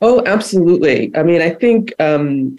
[0.00, 1.14] Oh, absolutely.
[1.14, 2.56] I mean, I think um,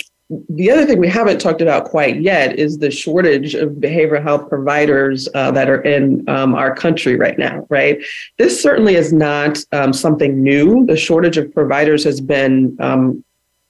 [0.50, 4.48] the other thing we haven't talked about quite yet is the shortage of behavioral health
[4.48, 8.02] providers uh, that are in um, our country right now, right?
[8.38, 10.86] This certainly is not um, something new.
[10.86, 13.24] The shortage of providers has been um,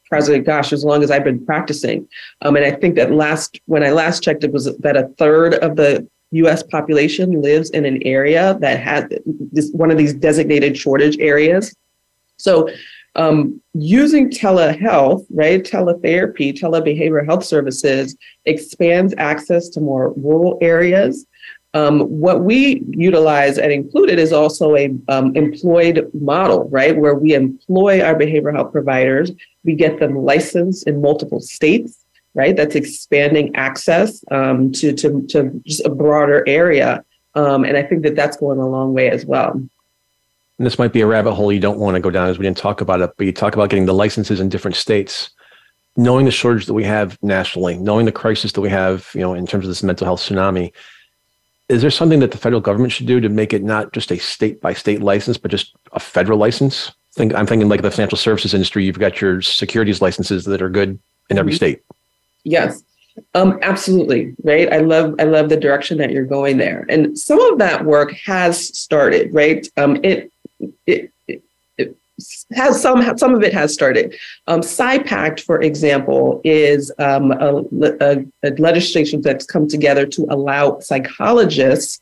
[0.07, 2.07] present, gosh, as long as I've been practicing.
[2.41, 5.55] Um, and I think that last, when I last checked, it was that a third
[5.55, 9.05] of the US population lives in an area that has
[9.51, 11.75] this, one of these designated shortage areas.
[12.37, 12.69] So
[13.15, 21.25] um, using telehealth, right, teletherapy, telebehavioral health services expands access to more rural areas.
[21.75, 27.33] Um, what we utilize and included is also a um, employed model, right, where we
[27.33, 29.31] employ our behavioral health providers.
[29.63, 32.02] We get them licensed in multiple states
[32.35, 32.55] right?
[32.55, 37.03] That's expanding access um, to, to, to just a broader area.
[37.35, 39.51] Um, and I think that that's going a long way as well.
[39.51, 42.43] And this might be a rabbit hole you don't want to go down as we
[42.43, 45.31] didn't talk about it, but you talk about getting the licenses in different states,
[45.97, 49.33] knowing the shortage that we have nationally, knowing the crisis that we have, you know,
[49.33, 50.71] in terms of this mental health tsunami.
[51.69, 54.17] Is there something that the federal government should do to make it not just a
[54.19, 56.91] state by state license, but just a federal license?
[57.13, 60.69] Think I'm thinking like the financial services industry, you've got your securities licenses that are
[60.69, 61.57] good in every mm-hmm.
[61.57, 61.83] state.
[62.43, 62.83] Yes.
[63.35, 64.35] Um, absolutely.
[64.43, 64.71] Right.
[64.71, 66.85] I love, I love the direction that you're going there.
[66.89, 69.67] And some of that work has started, right?
[69.77, 70.31] Um, it,
[70.87, 71.11] it,
[72.53, 74.15] has some, some of it has started.
[74.47, 77.63] Um, PsyPact, for example, is um, a,
[78.01, 82.01] a, a legislation that's come together to allow psychologists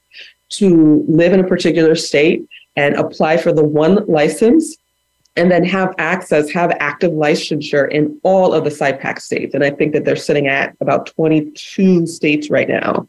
[0.50, 4.78] to live in a particular state and apply for the one license
[5.36, 9.54] and then have access, have active licensure in all of the PsyPact states.
[9.54, 13.08] And I think that they're sitting at about 22 states right now.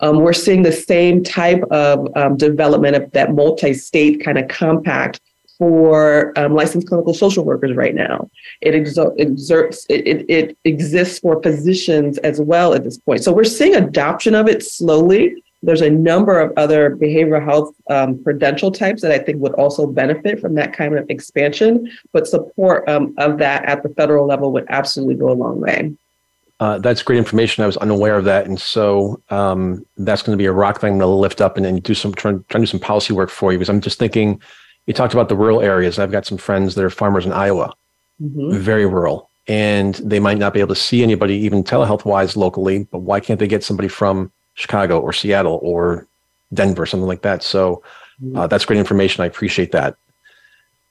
[0.00, 4.48] Um, we're seeing the same type of um, development of that multi state kind of
[4.48, 5.20] compact
[5.58, 8.28] for um, licensed clinical social workers right now.
[8.60, 13.22] It exerts, it, it, it exists for physicians as well at this point.
[13.22, 18.22] So we're seeing adoption of it slowly there's a number of other behavioral health um,
[18.22, 22.88] credential types that I think would also benefit from that kind of expansion, but support
[22.88, 25.94] um, of that at the federal level would absolutely go a long way.
[26.58, 27.62] Uh, that's great information.
[27.62, 30.94] I was unaware of that, and so um, that's going to be a rock thing
[30.94, 33.12] I'm going to lift up and, and do some try, try to do some policy
[33.12, 34.40] work for you because I'm just thinking.
[34.86, 36.00] You talked about the rural areas.
[36.00, 37.72] I've got some friends that are farmers in Iowa,
[38.20, 38.58] mm-hmm.
[38.58, 42.88] very rural, and they might not be able to see anybody even telehealth wise locally.
[42.90, 46.06] But why can't they get somebody from Chicago or Seattle or
[46.52, 47.42] Denver, something like that.
[47.42, 47.82] So
[48.22, 48.36] mm-hmm.
[48.36, 49.22] uh, that's great information.
[49.22, 49.96] I appreciate that.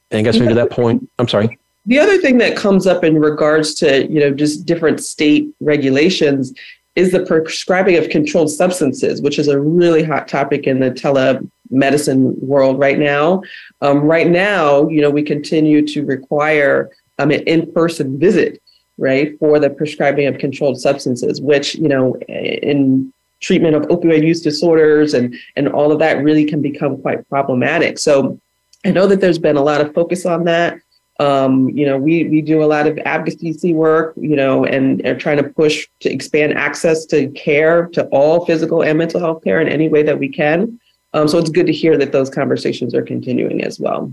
[0.09, 1.57] And I guess maybe to that point, I'm sorry.
[1.85, 6.53] The other thing that comes up in regards to, you know, just different state regulations
[6.95, 12.37] is the prescribing of controlled substances, which is a really hot topic in the telemedicine
[12.39, 13.41] world right now.
[13.81, 18.61] Um, right now, you know, we continue to require um, an in-person visit,
[18.97, 24.41] right, for the prescribing of controlled substances, which, you know, in treatment of opioid use
[24.41, 27.99] disorders and and all of that really can become quite problematic.
[27.99, 28.39] So
[28.85, 30.79] I know that there's been a lot of focus on that.
[31.19, 35.17] Um, you know, we we do a lot of advocacy work, you know, and are
[35.17, 39.61] trying to push to expand access to care to all physical and mental health care
[39.61, 40.79] in any way that we can.
[41.13, 44.11] Um, so it's good to hear that those conversations are continuing as well.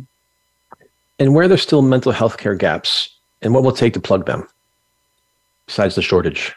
[1.18, 3.10] And where there's still mental health care gaps,
[3.40, 4.46] and what will take to plug them,
[5.66, 6.54] besides the shortage?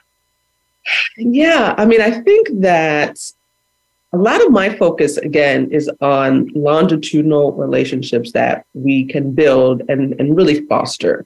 [1.18, 3.18] Yeah, I mean, I think that
[4.14, 10.20] a lot of my focus again is on longitudinal relationships that we can build and,
[10.20, 11.26] and really foster.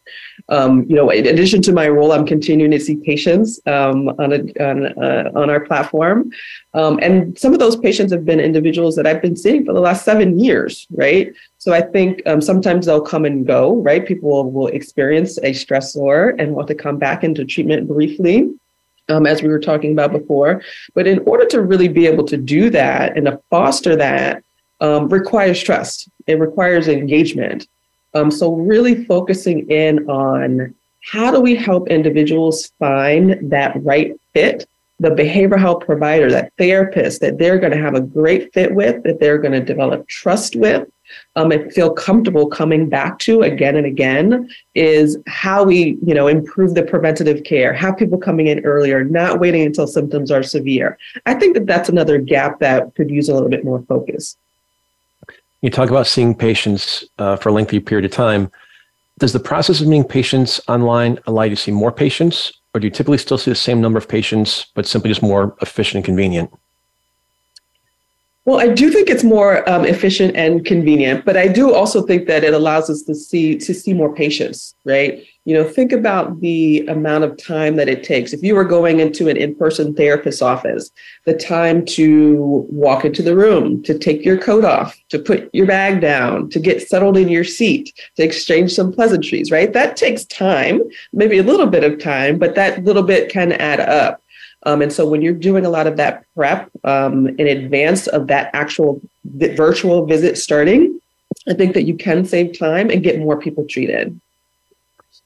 [0.49, 4.33] Um, you know in addition to my role i'm continuing to see patients um, on,
[4.33, 6.31] a, on, uh, on our platform.
[6.75, 9.79] Um, and some of those patients have been individuals that i've been seeing for the
[9.79, 11.33] last seven years right?
[11.57, 14.05] So i think um, sometimes they'll come and go right?
[14.05, 18.53] People will, will experience a stressor and want to come back into treatment briefly
[19.09, 20.61] um, as we were talking about before.
[20.93, 24.43] But in order to really be able to do that and to foster that,
[24.81, 26.09] um, requires trust.
[26.27, 27.67] It requires engagement.
[28.13, 30.73] Um, so really focusing in on
[31.11, 34.67] how do we help individuals find that right fit,
[34.99, 39.03] the behavioral health provider, that therapist that they're going to have a great fit with,
[39.03, 40.87] that they're going to develop trust with,
[41.35, 46.27] um, and feel comfortable coming back to again and again is how we, you know,
[46.27, 50.97] improve the preventative care, have people coming in earlier, not waiting until symptoms are severe.
[51.25, 54.37] I think that that's another gap that could use a little bit more focus.
[55.61, 58.51] You talk about seeing patients uh, for a lengthy period of time.
[59.17, 62.87] Does the process of meeting patients online allow you to see more patients, or do
[62.87, 66.05] you typically still see the same number of patients, but simply just more efficient and
[66.05, 66.51] convenient?
[68.45, 72.27] Well, I do think it's more um, efficient and convenient, but I do also think
[72.27, 75.23] that it allows us to see to see more patients, right?
[75.45, 78.33] You know, think about the amount of time that it takes.
[78.33, 80.91] If you were going into an in-person therapist's office,
[81.25, 85.65] the time to walk into the room, to take your coat off, to put your
[85.65, 89.73] bag down, to get settled in your seat, to exchange some pleasantries, right?
[89.73, 90.81] That takes time,
[91.13, 94.21] maybe a little bit of time, but that little bit can add up.
[94.65, 98.27] Um, and so when you're doing a lot of that prep um, in advance of
[98.27, 100.99] that actual virtual visit starting,
[101.47, 104.19] I think that you can save time and get more people treated.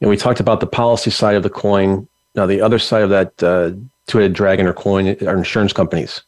[0.01, 2.07] And we talked about the policy side of the coin.
[2.35, 3.71] Now, the other side of that uh,
[4.07, 6.21] two-headed dragon or coin are insurance companies.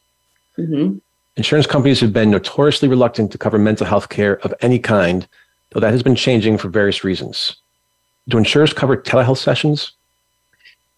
[0.58, 0.98] Mm-hmm.
[1.36, 5.26] Insurance companies have been notoriously reluctant to cover mental health care of any kind,
[5.70, 7.56] though that has been changing for various reasons.
[8.28, 9.92] Do insurers cover telehealth sessions?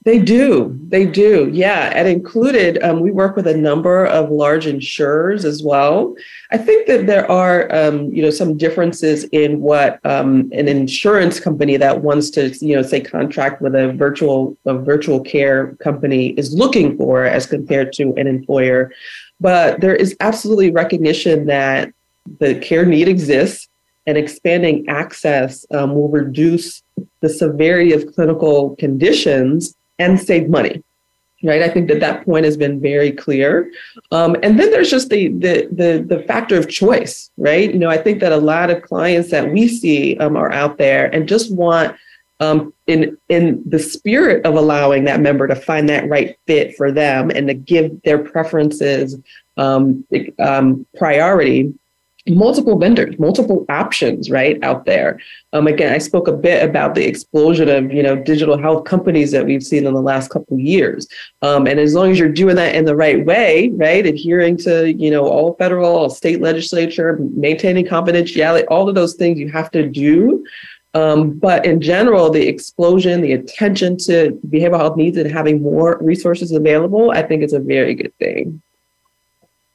[0.05, 0.79] They do.
[0.89, 1.49] They do.
[1.51, 1.91] Yeah.
[1.95, 6.15] And included, um, we work with a number of large insurers as well.
[6.51, 11.41] I think that there are, um, you know, some differences in what um, an insurance
[11.41, 16.29] company that wants to, you know, say contract with a virtual, a virtual care company
[16.33, 18.93] is looking for as compared to an employer.
[19.41, 21.95] But there is absolutely recognition that
[22.41, 23.69] the care need exists
[24.07, 26.83] and expanding access um, will reduce
[27.21, 30.83] the severity of clinical conditions and save money
[31.43, 31.63] right?
[31.63, 33.71] I think that that point has been very clear.
[34.11, 37.73] Um, and then there's just the, the, the the factor of choice right?
[37.73, 40.79] You know i think that a lot of clients that we see um, are out
[40.79, 41.97] there and just want
[42.41, 46.91] um, in in the spirit of allowing that member to find that right fit for
[46.91, 49.17] them and to give their preferences
[49.57, 50.05] um,
[50.39, 51.73] um, priority
[52.29, 55.21] multiple vendors, multiple options, right out there.
[55.53, 59.31] Um, again, I spoke a bit about the explosion of you know digital health companies
[59.33, 61.07] that we've seen in the last couple years.
[61.43, 64.93] Um, and as long as you're doing that in the right way, right, adhering to
[64.93, 69.71] you know all federal, all state legislature, maintaining confidentiality, all of those things you have
[69.73, 70.45] to do.
[70.95, 75.99] Um, but in general, the explosion, the attention to behavioral health needs, and having more
[76.01, 78.63] resources available, I think it's a very good thing.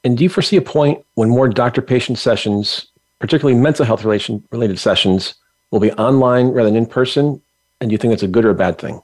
[0.04, 2.86] And do you foresee a point when more doctor patient sessions,
[3.18, 5.34] particularly mental health relation related sessions,
[5.70, 7.40] will be online rather than in person?
[7.80, 9.02] And do you think that's a good or a bad thing?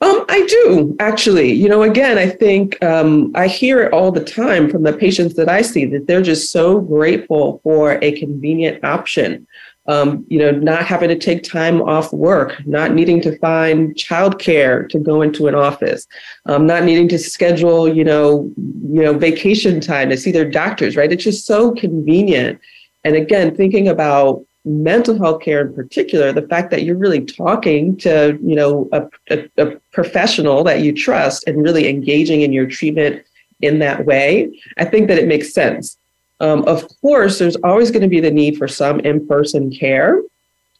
[0.00, 1.52] Um, I do actually.
[1.52, 5.34] You know, again, I think um, I hear it all the time from the patients
[5.34, 9.46] that I see that they're just so grateful for a convenient option
[9.86, 14.88] um, you know, not having to take time off work, not needing to find childcare
[14.90, 16.06] to go into an office,
[16.46, 20.96] um, not needing to schedule, you know, you know, vacation time to see their doctors.
[20.96, 21.12] Right?
[21.12, 22.60] It's just so convenient.
[23.04, 27.96] And again, thinking about mental health care in particular, the fact that you're really talking
[27.96, 32.66] to, you know, a, a, a professional that you trust and really engaging in your
[32.66, 33.24] treatment
[33.60, 35.98] in that way, I think that it makes sense.
[36.42, 40.20] Um, of course, there's always going to be the need for some in person care.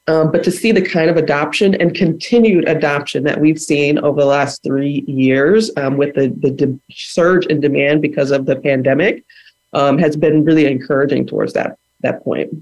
[0.08, 4.20] Um, but to see the kind of adoption and continued adoption that we've seen over
[4.20, 8.56] the last three years um, with the, the de- surge in demand because of the
[8.56, 9.22] pandemic
[9.72, 12.52] um, has been really encouraging towards that, that point.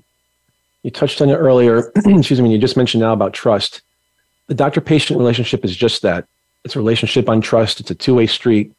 [0.82, 1.90] You touched on it earlier.
[1.96, 2.52] Excuse me.
[2.52, 3.80] You just mentioned now about trust.
[4.48, 6.26] The doctor patient relationship is just that
[6.64, 8.70] it's a relationship on trust, it's a two way street.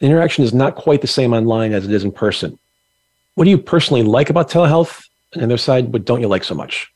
[0.00, 2.58] The interaction is not quite the same online as it is in person.
[3.34, 5.04] What do you personally like about telehealth?
[5.32, 6.92] And the other side, what don't you like so much?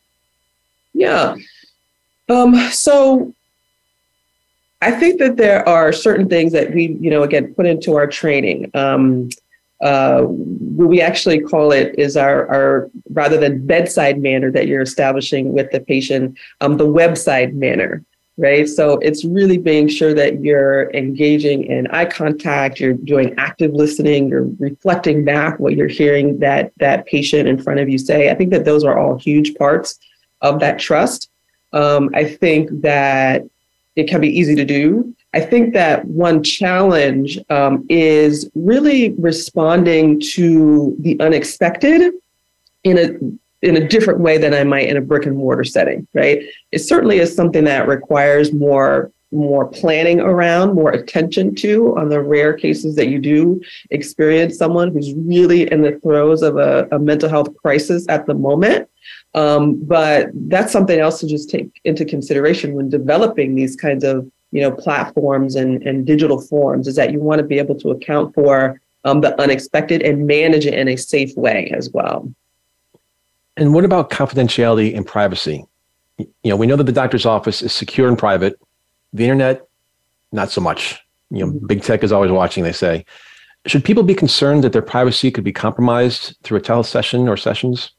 [0.94, 1.36] Yeah.
[2.28, 3.34] Um, so
[4.80, 8.06] I think that there are certain things that we, you know, again, put into our
[8.06, 8.70] training.
[8.74, 9.30] Um,
[9.80, 14.82] uh, what we actually call it is our, our rather than bedside manner that you're
[14.82, 18.04] establishing with the patient, um, the website manner
[18.38, 18.68] right?
[18.68, 24.28] So it's really being sure that you're engaging in eye contact, you're doing active listening,
[24.28, 28.30] you're reflecting back what you're hearing that that patient in front of you say.
[28.30, 29.98] I think that those are all huge parts
[30.40, 31.28] of that trust.
[31.72, 33.42] Um, I think that
[33.96, 35.14] it can be easy to do.
[35.34, 42.14] I think that one challenge um, is really responding to the unexpected
[42.84, 46.06] in a in a different way than I might in a brick and mortar setting,
[46.14, 46.42] right?
[46.72, 52.20] It certainly is something that requires more more planning around, more attention to on the
[52.20, 56.98] rare cases that you do experience someone who's really in the throes of a, a
[56.98, 58.88] mental health crisis at the moment.
[59.34, 64.30] Um, but that's something else to just take into consideration when developing these kinds of
[64.50, 67.90] you know platforms and, and digital forms is that you want to be able to
[67.90, 72.32] account for um, the unexpected and manage it in a safe way as well.
[73.58, 75.66] And what about confidentiality and privacy?
[76.18, 78.58] You know, we know that the doctor's office is secure and private.
[79.12, 79.66] The internet,
[80.32, 81.00] not so much.
[81.30, 83.04] You know, big tech is always watching, they say.
[83.66, 87.90] Should people be concerned that their privacy could be compromised through a telesession or sessions?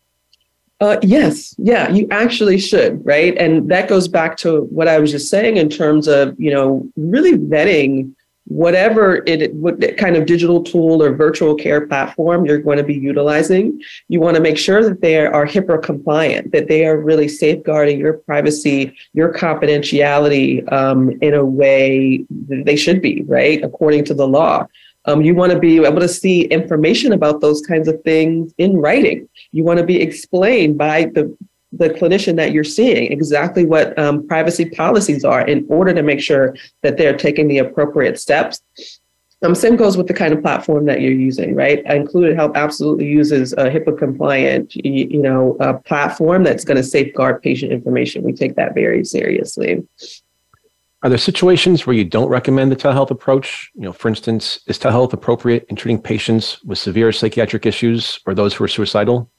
[0.79, 3.37] Uh, yes, yeah, you actually should, right?
[3.37, 6.89] And that goes back to what I was just saying in terms of, you know,
[6.95, 8.13] really vetting
[8.49, 12.95] whatever it what kind of digital tool or virtual care platform you're going to be
[12.95, 17.27] utilizing you want to make sure that they are HIPAA compliant that they are really
[17.27, 23.63] safeguarding your privacy your confidentiality um, in a way that they should be right?
[23.63, 24.67] According to the law.
[25.05, 28.77] Um, you want to be able to see information about those kinds of things in
[28.77, 29.29] writing.
[29.51, 31.35] You want to be explained by the
[31.71, 36.21] the clinician that you're seeing exactly what um, privacy policies are in order to make
[36.21, 38.61] sure that they're taking the appropriate steps.
[39.41, 41.81] Um, same goes with the kind of platform that you're using, right?
[41.85, 47.71] Included Health absolutely uses a HIPAA compliant, you know, platform that's going to safeguard patient
[47.71, 48.23] information.
[48.23, 49.87] We take that very seriously.
[51.01, 53.71] Are there situations where you don't recommend the telehealth approach?
[53.75, 58.33] You know, for instance, is telehealth appropriate in treating patients with severe psychiatric issues or
[58.33, 59.31] those who are suicidal?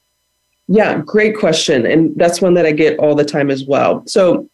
[0.73, 1.85] Yeah, great question.
[1.85, 4.05] And that's one that I get all the time as well.
[4.07, 4.49] So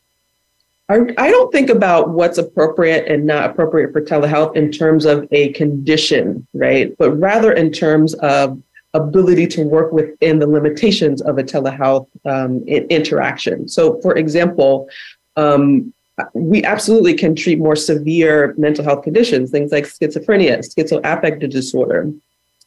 [0.89, 5.29] I, I don't think about what's appropriate and not appropriate for telehealth in terms of
[5.31, 6.97] a condition, right?
[6.97, 8.59] But rather in terms of
[8.95, 13.69] ability to work within the limitations of a telehealth um, interaction.
[13.69, 14.89] So, for example,
[15.37, 15.93] um,
[16.33, 22.11] we absolutely can treat more severe mental health conditions, things like schizophrenia, schizoaffective disorder.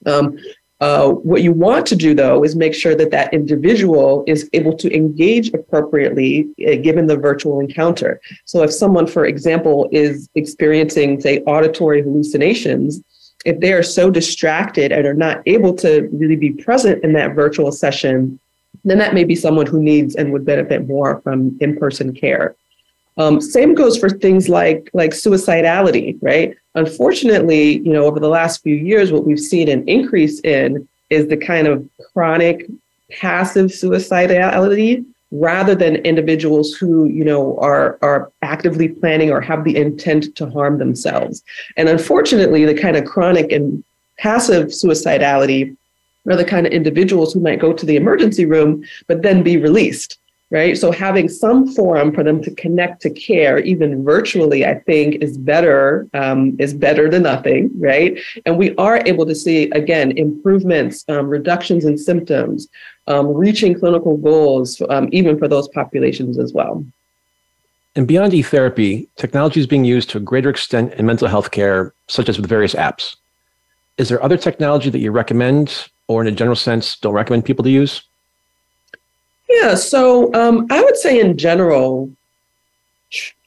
[0.05, 0.37] Um,
[0.81, 4.75] uh, what you want to do, though, is make sure that that individual is able
[4.77, 8.21] to engage appropriately uh, given the virtual encounter.
[8.45, 13.03] So, if someone, for example, is experiencing, say, auditory hallucinations,
[13.45, 17.35] if they are so distracted and are not able to really be present in that
[17.35, 18.39] virtual session,
[18.85, 22.55] then that may be someone who needs and would benefit more from in-person care.
[23.17, 26.55] Um, same goes for things like like suicidality, right?
[26.79, 31.27] Unfortunately, you know, over the last few years, what we've seen an increase in is
[31.27, 32.67] the kind of chronic
[33.11, 39.75] passive suicidality rather than individuals who you know are are actively planning or have the
[39.75, 41.43] intent to harm themselves.
[41.75, 43.83] And unfortunately the kind of chronic and
[44.17, 45.75] passive suicidality
[46.29, 49.57] are the kind of individuals who might go to the emergency room but then be
[49.57, 50.17] released
[50.51, 55.15] right so having some forum for them to connect to care even virtually i think
[55.15, 60.11] is better um, is better than nothing right and we are able to see again
[60.17, 62.67] improvements um, reductions in symptoms
[63.09, 66.85] um, reaching clinical goals, um, even for those populations as well.
[67.95, 71.93] And beyond e-therapy, technology is being used to a greater extent in mental health care,
[72.07, 73.15] such as with various apps.
[73.97, 77.63] Is there other technology that you recommend, or in a general sense, don't recommend people
[77.63, 78.03] to use?
[79.49, 82.11] Yeah, so um, I would say in general,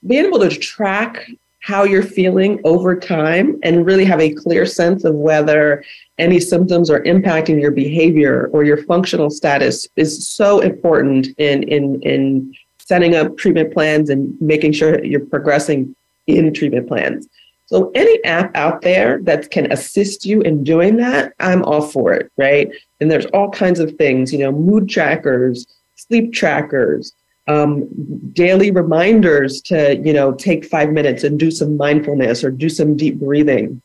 [0.06, 1.30] being able to track
[1.60, 5.84] how you're feeling over time and really have a clear sense of whether
[6.18, 12.02] any symptoms are impacting your behavior or your functional status is so important in in
[12.02, 15.94] in setting up treatment plans and making sure you're progressing
[16.26, 17.28] in treatment plans.
[17.66, 22.12] So any app out there that can assist you in doing that, I'm all for
[22.12, 22.70] it, right?
[23.00, 25.66] And there's all kinds of things, you know, mood trackers,
[25.96, 27.12] sleep trackers,
[27.48, 27.88] um,
[28.32, 32.96] daily reminders to you know take five minutes and do some mindfulness or do some
[32.96, 33.80] deep breathing.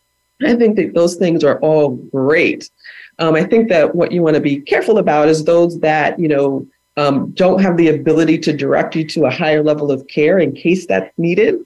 [0.46, 2.70] I think that those things are all great.
[3.20, 6.28] Um, i think that what you want to be careful about is those that you
[6.28, 10.40] know um, don't have the ability to direct you to a higher level of care
[10.40, 11.66] in case that's needed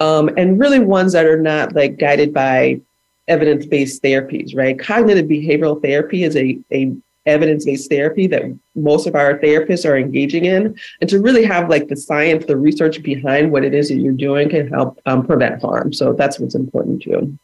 [0.00, 2.80] um, and really ones that are not like guided by
[3.28, 4.78] evidence-based therapies right?
[4.78, 6.94] Cognitive behavioral therapy is a, a
[7.26, 8.42] evidence-based therapy that
[8.74, 12.56] most of our therapists are engaging in and to really have like the science the
[12.56, 16.38] research behind what it is that you're doing can help um, prevent harm so that's
[16.38, 17.38] what's important too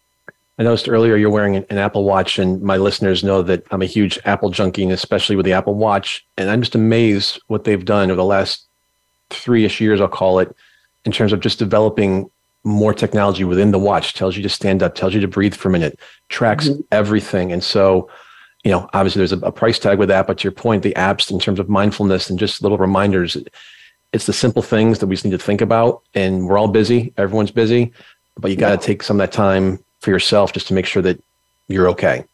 [0.59, 3.87] I noticed earlier you're wearing an, Apple Watch, and my listeners know that I'm a
[3.87, 6.24] huge Apple junkie, especially with the Apple Watch.
[6.39, 8.64] And I'm just amazed what they've done over the last
[9.29, 10.55] three-ish years, I'll call it,
[11.05, 12.31] in terms of just developing
[12.64, 14.14] more technology within the watch.
[14.14, 16.01] Tells you to stand up, tells you to breathe for a minute,
[16.31, 16.81] tracks mm-hmm.
[16.91, 17.53] everything.
[17.53, 18.09] And so
[18.67, 20.93] you know, obviously there's a, a, price tag with that, but to your point, the
[20.95, 23.37] apps in terms of mindfulness and just little reminders,
[24.12, 26.03] it's the simple things that we just need to think about.
[26.14, 27.93] And we're all busy, everyone's busy,
[28.37, 28.81] but you got to yeah.
[28.81, 31.23] take some of that time for yourself just to make sure that
[31.69, 32.25] you're okay.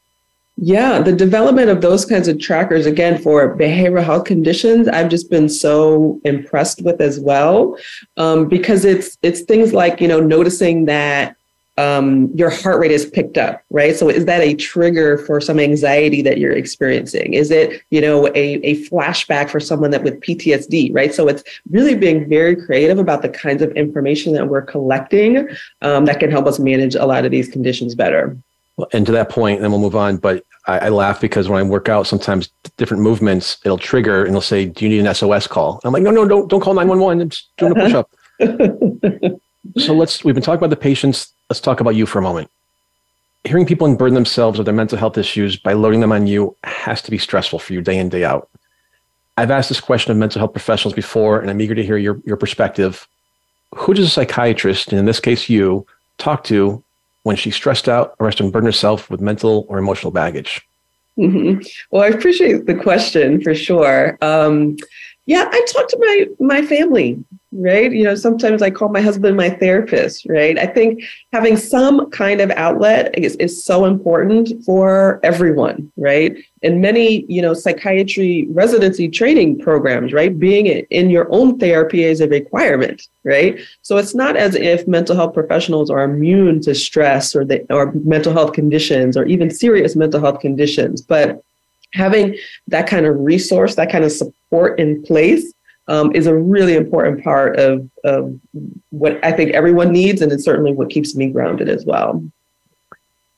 [0.57, 5.29] Yeah, the development of those kinds of trackers, again, for behavioral health conditions, I've just
[5.29, 7.77] been so impressed with as well,
[8.17, 11.37] um, because it's it's things like you know noticing that
[11.79, 13.97] um, your heart rate is picked up, right?
[13.97, 17.33] So is that a trigger for some anxiety that you're experiencing?
[17.33, 21.15] Is it, you know, a, a flashback for someone that with PTSD, right?
[21.15, 25.49] So it's really being very creative about the kinds of information that we're collecting
[25.81, 28.37] um, that can help us manage a lot of these conditions better.
[28.77, 30.19] Well, and to that point, then we'll move on.
[30.19, 34.31] But I, I, laugh because when I work out, sometimes different movements it'll trigger and
[34.31, 36.73] it'll say, "Do you need an SOS call?" I'm like, "No, no, don't don't call
[36.73, 37.21] nine one one.
[37.21, 38.11] I'm just doing a push up."
[39.77, 40.25] so let's.
[40.25, 42.51] We've been talking about the patients let's talk about you for a moment.
[43.45, 47.03] Hearing people unburden themselves of their mental health issues by loading them on you has
[47.03, 48.49] to be stressful for you day in, day out.
[49.37, 52.21] I've asked this question of mental health professionals before, and I'm eager to hear your,
[52.25, 53.07] your perspective.
[53.75, 55.87] Who does a psychiatrist, and in this case you,
[56.17, 56.83] talk to
[57.25, 60.67] when she's stressed out or has to unburden herself with mental or emotional baggage?
[61.19, 61.61] Mm-hmm.
[61.91, 64.17] Well, I appreciate the question for sure.
[64.23, 64.77] Um,
[65.27, 67.93] yeah, I talk to my my family right?
[67.93, 70.59] You know, sometimes I call my husband my therapist, right?
[70.59, 76.37] I think having some kind of outlet is, is so important for everyone, right?
[76.63, 80.37] And many, you know, psychiatry residency training programs, right?
[80.37, 83.61] Being in your own therapy is a requirement, right?
[83.83, 87.93] So it's not as if mental health professionals are immune to stress or the, or
[87.93, 91.43] mental health conditions or even serious mental health conditions, but
[91.95, 92.37] having
[92.69, 95.53] that kind of resource, that kind of support in place
[95.89, 98.39] um, is a really important part of, of
[98.91, 102.25] what I think everyone needs, and it's certainly what keeps me grounded as well.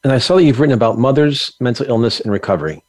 [0.03, 2.83] And I saw that you've written about mothers, mental illness, and recovery.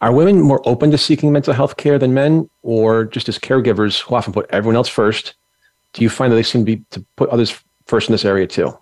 [0.00, 4.00] Are women more open to seeking mental health care than men, or just as caregivers
[4.00, 5.34] who often put everyone else first?
[5.92, 8.46] Do you find that they seem to be to put others first in this area
[8.46, 8.76] too?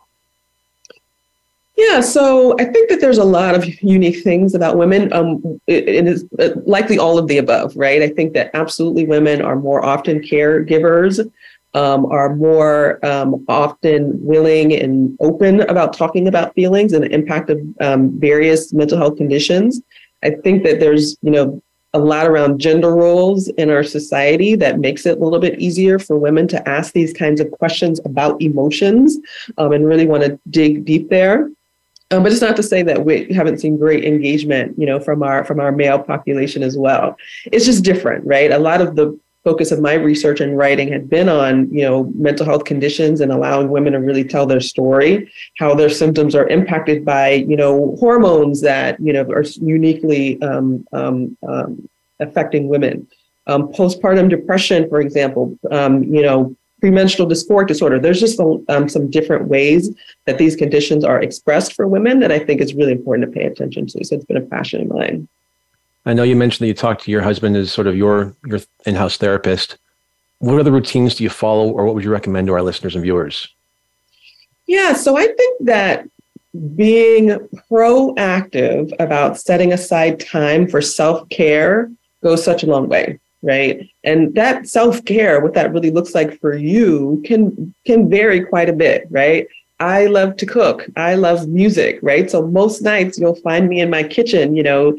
[1.78, 5.12] Yeah, so I think that there's a lot of unique things about women.
[5.12, 6.24] Um, it, it is
[6.66, 8.02] likely all of the above, right?
[8.02, 11.24] I think that absolutely women are more often caregivers
[11.74, 17.48] um, are more um, often willing and open about talking about feelings and the impact
[17.48, 19.80] of um, various mental health conditions.
[20.24, 21.62] I think that there's, you know,
[21.94, 25.98] a lot around gender roles in our society that makes it a little bit easier
[25.98, 29.18] for women to ask these kinds of questions about emotions
[29.58, 31.48] um, and really want to dig deep there.
[32.10, 35.22] Um, but it's not to say that we haven't seen great engagement, you know, from
[35.22, 37.16] our from our male population as well.
[37.52, 38.50] It's just different, right?
[38.50, 42.04] A lot of the focus of my research and writing had been on, you know,
[42.14, 46.46] mental health conditions and allowing women to really tell their story, how their symptoms are
[46.48, 51.88] impacted by, you know, hormones that, you know, are uniquely um, um, um,
[52.20, 53.06] affecting women.
[53.46, 57.98] Um, postpartum depression, for example, um, you know, premenstrual dysphoric disorder.
[57.98, 59.94] There's just um, some different ways
[60.26, 63.46] that these conditions are expressed for women that I think is really important to pay
[63.46, 64.04] attention to.
[64.04, 65.28] So it's been a passion of mine.
[66.06, 68.60] I know you mentioned that you talked to your husband as sort of your your
[68.86, 69.78] in-house therapist.
[70.38, 73.02] What other routines do you follow, or what would you recommend to our listeners and
[73.02, 73.48] viewers?
[74.66, 76.08] Yeah, so I think that
[76.76, 77.30] being
[77.70, 81.90] proactive about setting aside time for self care
[82.22, 83.88] goes such a long way right?
[84.04, 88.72] And that self-care what that really looks like for you can can vary quite a
[88.72, 89.46] bit right?
[89.80, 90.86] I love to cook.
[90.96, 92.30] I love music right?
[92.30, 94.96] So most nights you'll find me in my kitchen you know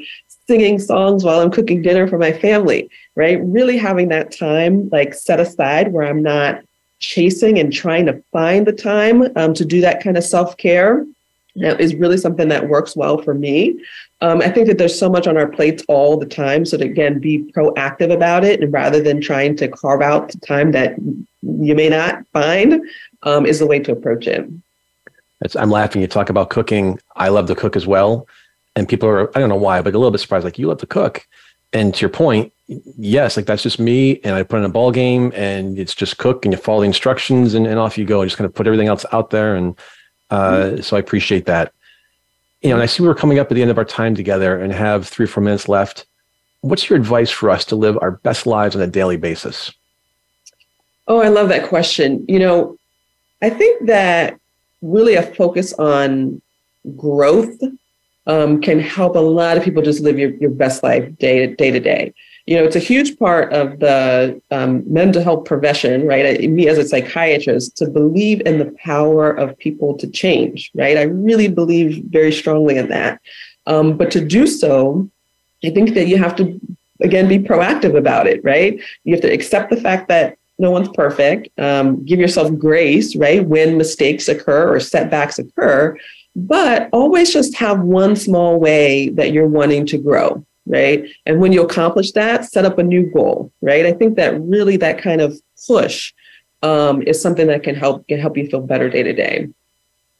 [0.47, 3.39] singing songs while i'm cooking dinner for my family right?
[3.43, 6.61] Really having that time like set aside where i'm not
[6.99, 11.05] chasing and trying to find the time um, to do that kind of self-care
[11.61, 13.77] is really something that works well for me
[14.21, 16.65] um, I think that there's so much on our plates all the time.
[16.65, 20.39] So to again be proactive about it, and rather than trying to carve out the
[20.39, 20.95] time that
[21.41, 22.81] you may not find,
[23.23, 24.47] um, is the way to approach it.
[25.41, 26.01] It's, I'm laughing.
[26.01, 26.99] You talk about cooking.
[27.15, 28.27] I love to cook as well,
[28.75, 30.43] and people are I don't know why, but a little bit surprised.
[30.43, 31.25] Like you love to cook,
[31.71, 34.19] and to your point, yes, like that's just me.
[34.25, 36.87] And I put in a ball game, and it's just cook, and you follow the
[36.87, 38.21] instructions, and, and off you go.
[38.21, 39.77] I just kind of put everything else out there, and
[40.29, 40.81] uh, mm-hmm.
[40.81, 41.73] so I appreciate that
[42.61, 44.59] you know, and I see we're coming up at the end of our time together
[44.59, 46.05] and have three or four minutes left.
[46.61, 49.71] What's your advice for us to live our best lives on a daily basis?
[51.07, 52.25] Oh, I love that question.
[52.27, 52.77] You know,
[53.41, 54.39] I think that
[54.81, 56.41] really a focus on
[56.97, 57.57] growth
[58.27, 61.55] um, can help a lot of people just live your, your best life day to
[61.55, 62.13] day to day
[62.45, 66.41] you know, it's a huge part of the um, mental health profession, right?
[66.43, 70.97] I, me as a psychiatrist, to believe in the power of people to change, right?
[70.97, 73.21] I really believe very strongly in that.
[73.67, 75.09] Um, but to do so,
[75.63, 76.59] I think that you have to,
[77.01, 78.79] again, be proactive about it, right?
[79.03, 81.49] You have to accept the fact that no one's perfect.
[81.59, 83.45] Um, give yourself grace, right?
[83.45, 85.97] When mistakes occur or setbacks occur,
[86.35, 91.03] but always just have one small way that you're wanting to grow, right?
[91.25, 93.85] And when you accomplish that, set up a new goal, right?
[93.85, 96.13] I think that really that kind of push
[96.61, 99.49] um, is something that can help can help you feel better day to day.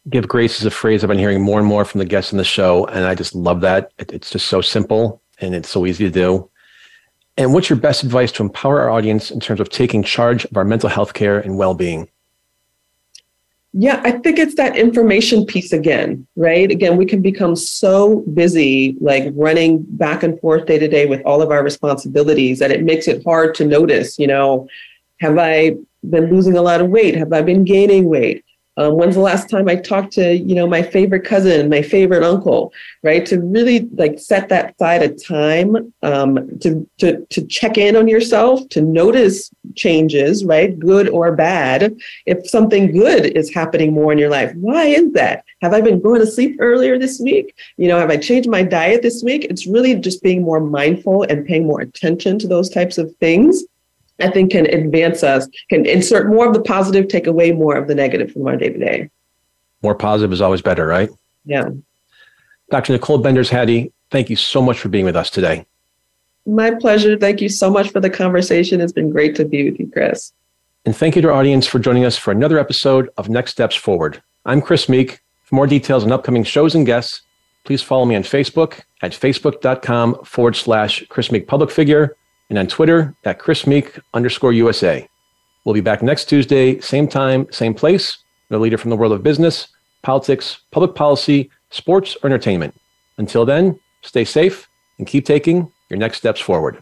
[0.10, 2.38] Give grace is a phrase I've been hearing more and more from the guests in
[2.38, 3.92] the show, and I just love that.
[4.00, 6.50] It's just so simple and it's so easy to do.
[7.38, 10.58] And what's your best advice to empower our audience in terms of taking charge of
[10.58, 12.10] our mental health care and well being?
[13.74, 16.72] Yeah, I think it's that information piece again, right?
[16.72, 21.22] Again, we can become so busy, like running back and forth day to day with
[21.24, 24.68] all of our responsibilities that it makes it hard to notice, you know,
[25.20, 25.76] have I
[26.10, 27.16] been losing a lot of weight?
[27.16, 28.44] Have I been gaining weight?
[28.80, 32.24] Um, when's the last time I talked to, you know, my favorite cousin, my favorite
[32.24, 32.72] uncle,
[33.04, 33.26] right?
[33.26, 38.08] To really like set that side of time um, to, to, to check in on
[38.08, 40.80] yourself, to notice changes, right?
[40.80, 41.94] Good or bad.
[42.26, 45.44] If something good is happening more in your life, why is that?
[45.62, 47.54] Have I been going to sleep earlier this week?
[47.76, 49.44] You know, have I changed my diet this week?
[49.50, 53.62] It's really just being more mindful and paying more attention to those types of things
[54.22, 57.88] I think can advance us, can insert more of the positive, take away more of
[57.88, 59.10] the negative from our day to day.
[59.82, 61.10] More positive is always better, right?
[61.46, 61.70] Yeah.
[62.70, 62.94] Dr.
[62.94, 65.66] Nicole Benders Hadi, thank you so much for being with us today.
[66.46, 67.18] My pleasure.
[67.18, 68.82] Thank you so much for the conversation.
[68.82, 70.34] It's been great to be with you, Chris.
[70.86, 73.76] And thank you to our audience for joining us for another episode of Next Steps
[73.76, 74.22] Forward.
[74.46, 75.20] I'm Chris Meek.
[75.44, 77.22] For more details on upcoming shows and guests,
[77.66, 82.16] please follow me on Facebook at facebook.com forward slash Chris Meek Public Figure
[82.50, 85.08] and on Twitter at Chris Meek underscore USA.
[85.64, 88.18] We'll be back next Tuesday, same time, same place,
[88.52, 89.68] a leader from the world of business,
[90.02, 92.74] politics, public policy, sports, or entertainment.
[93.18, 96.82] Until then, stay safe and keep taking your next steps forward.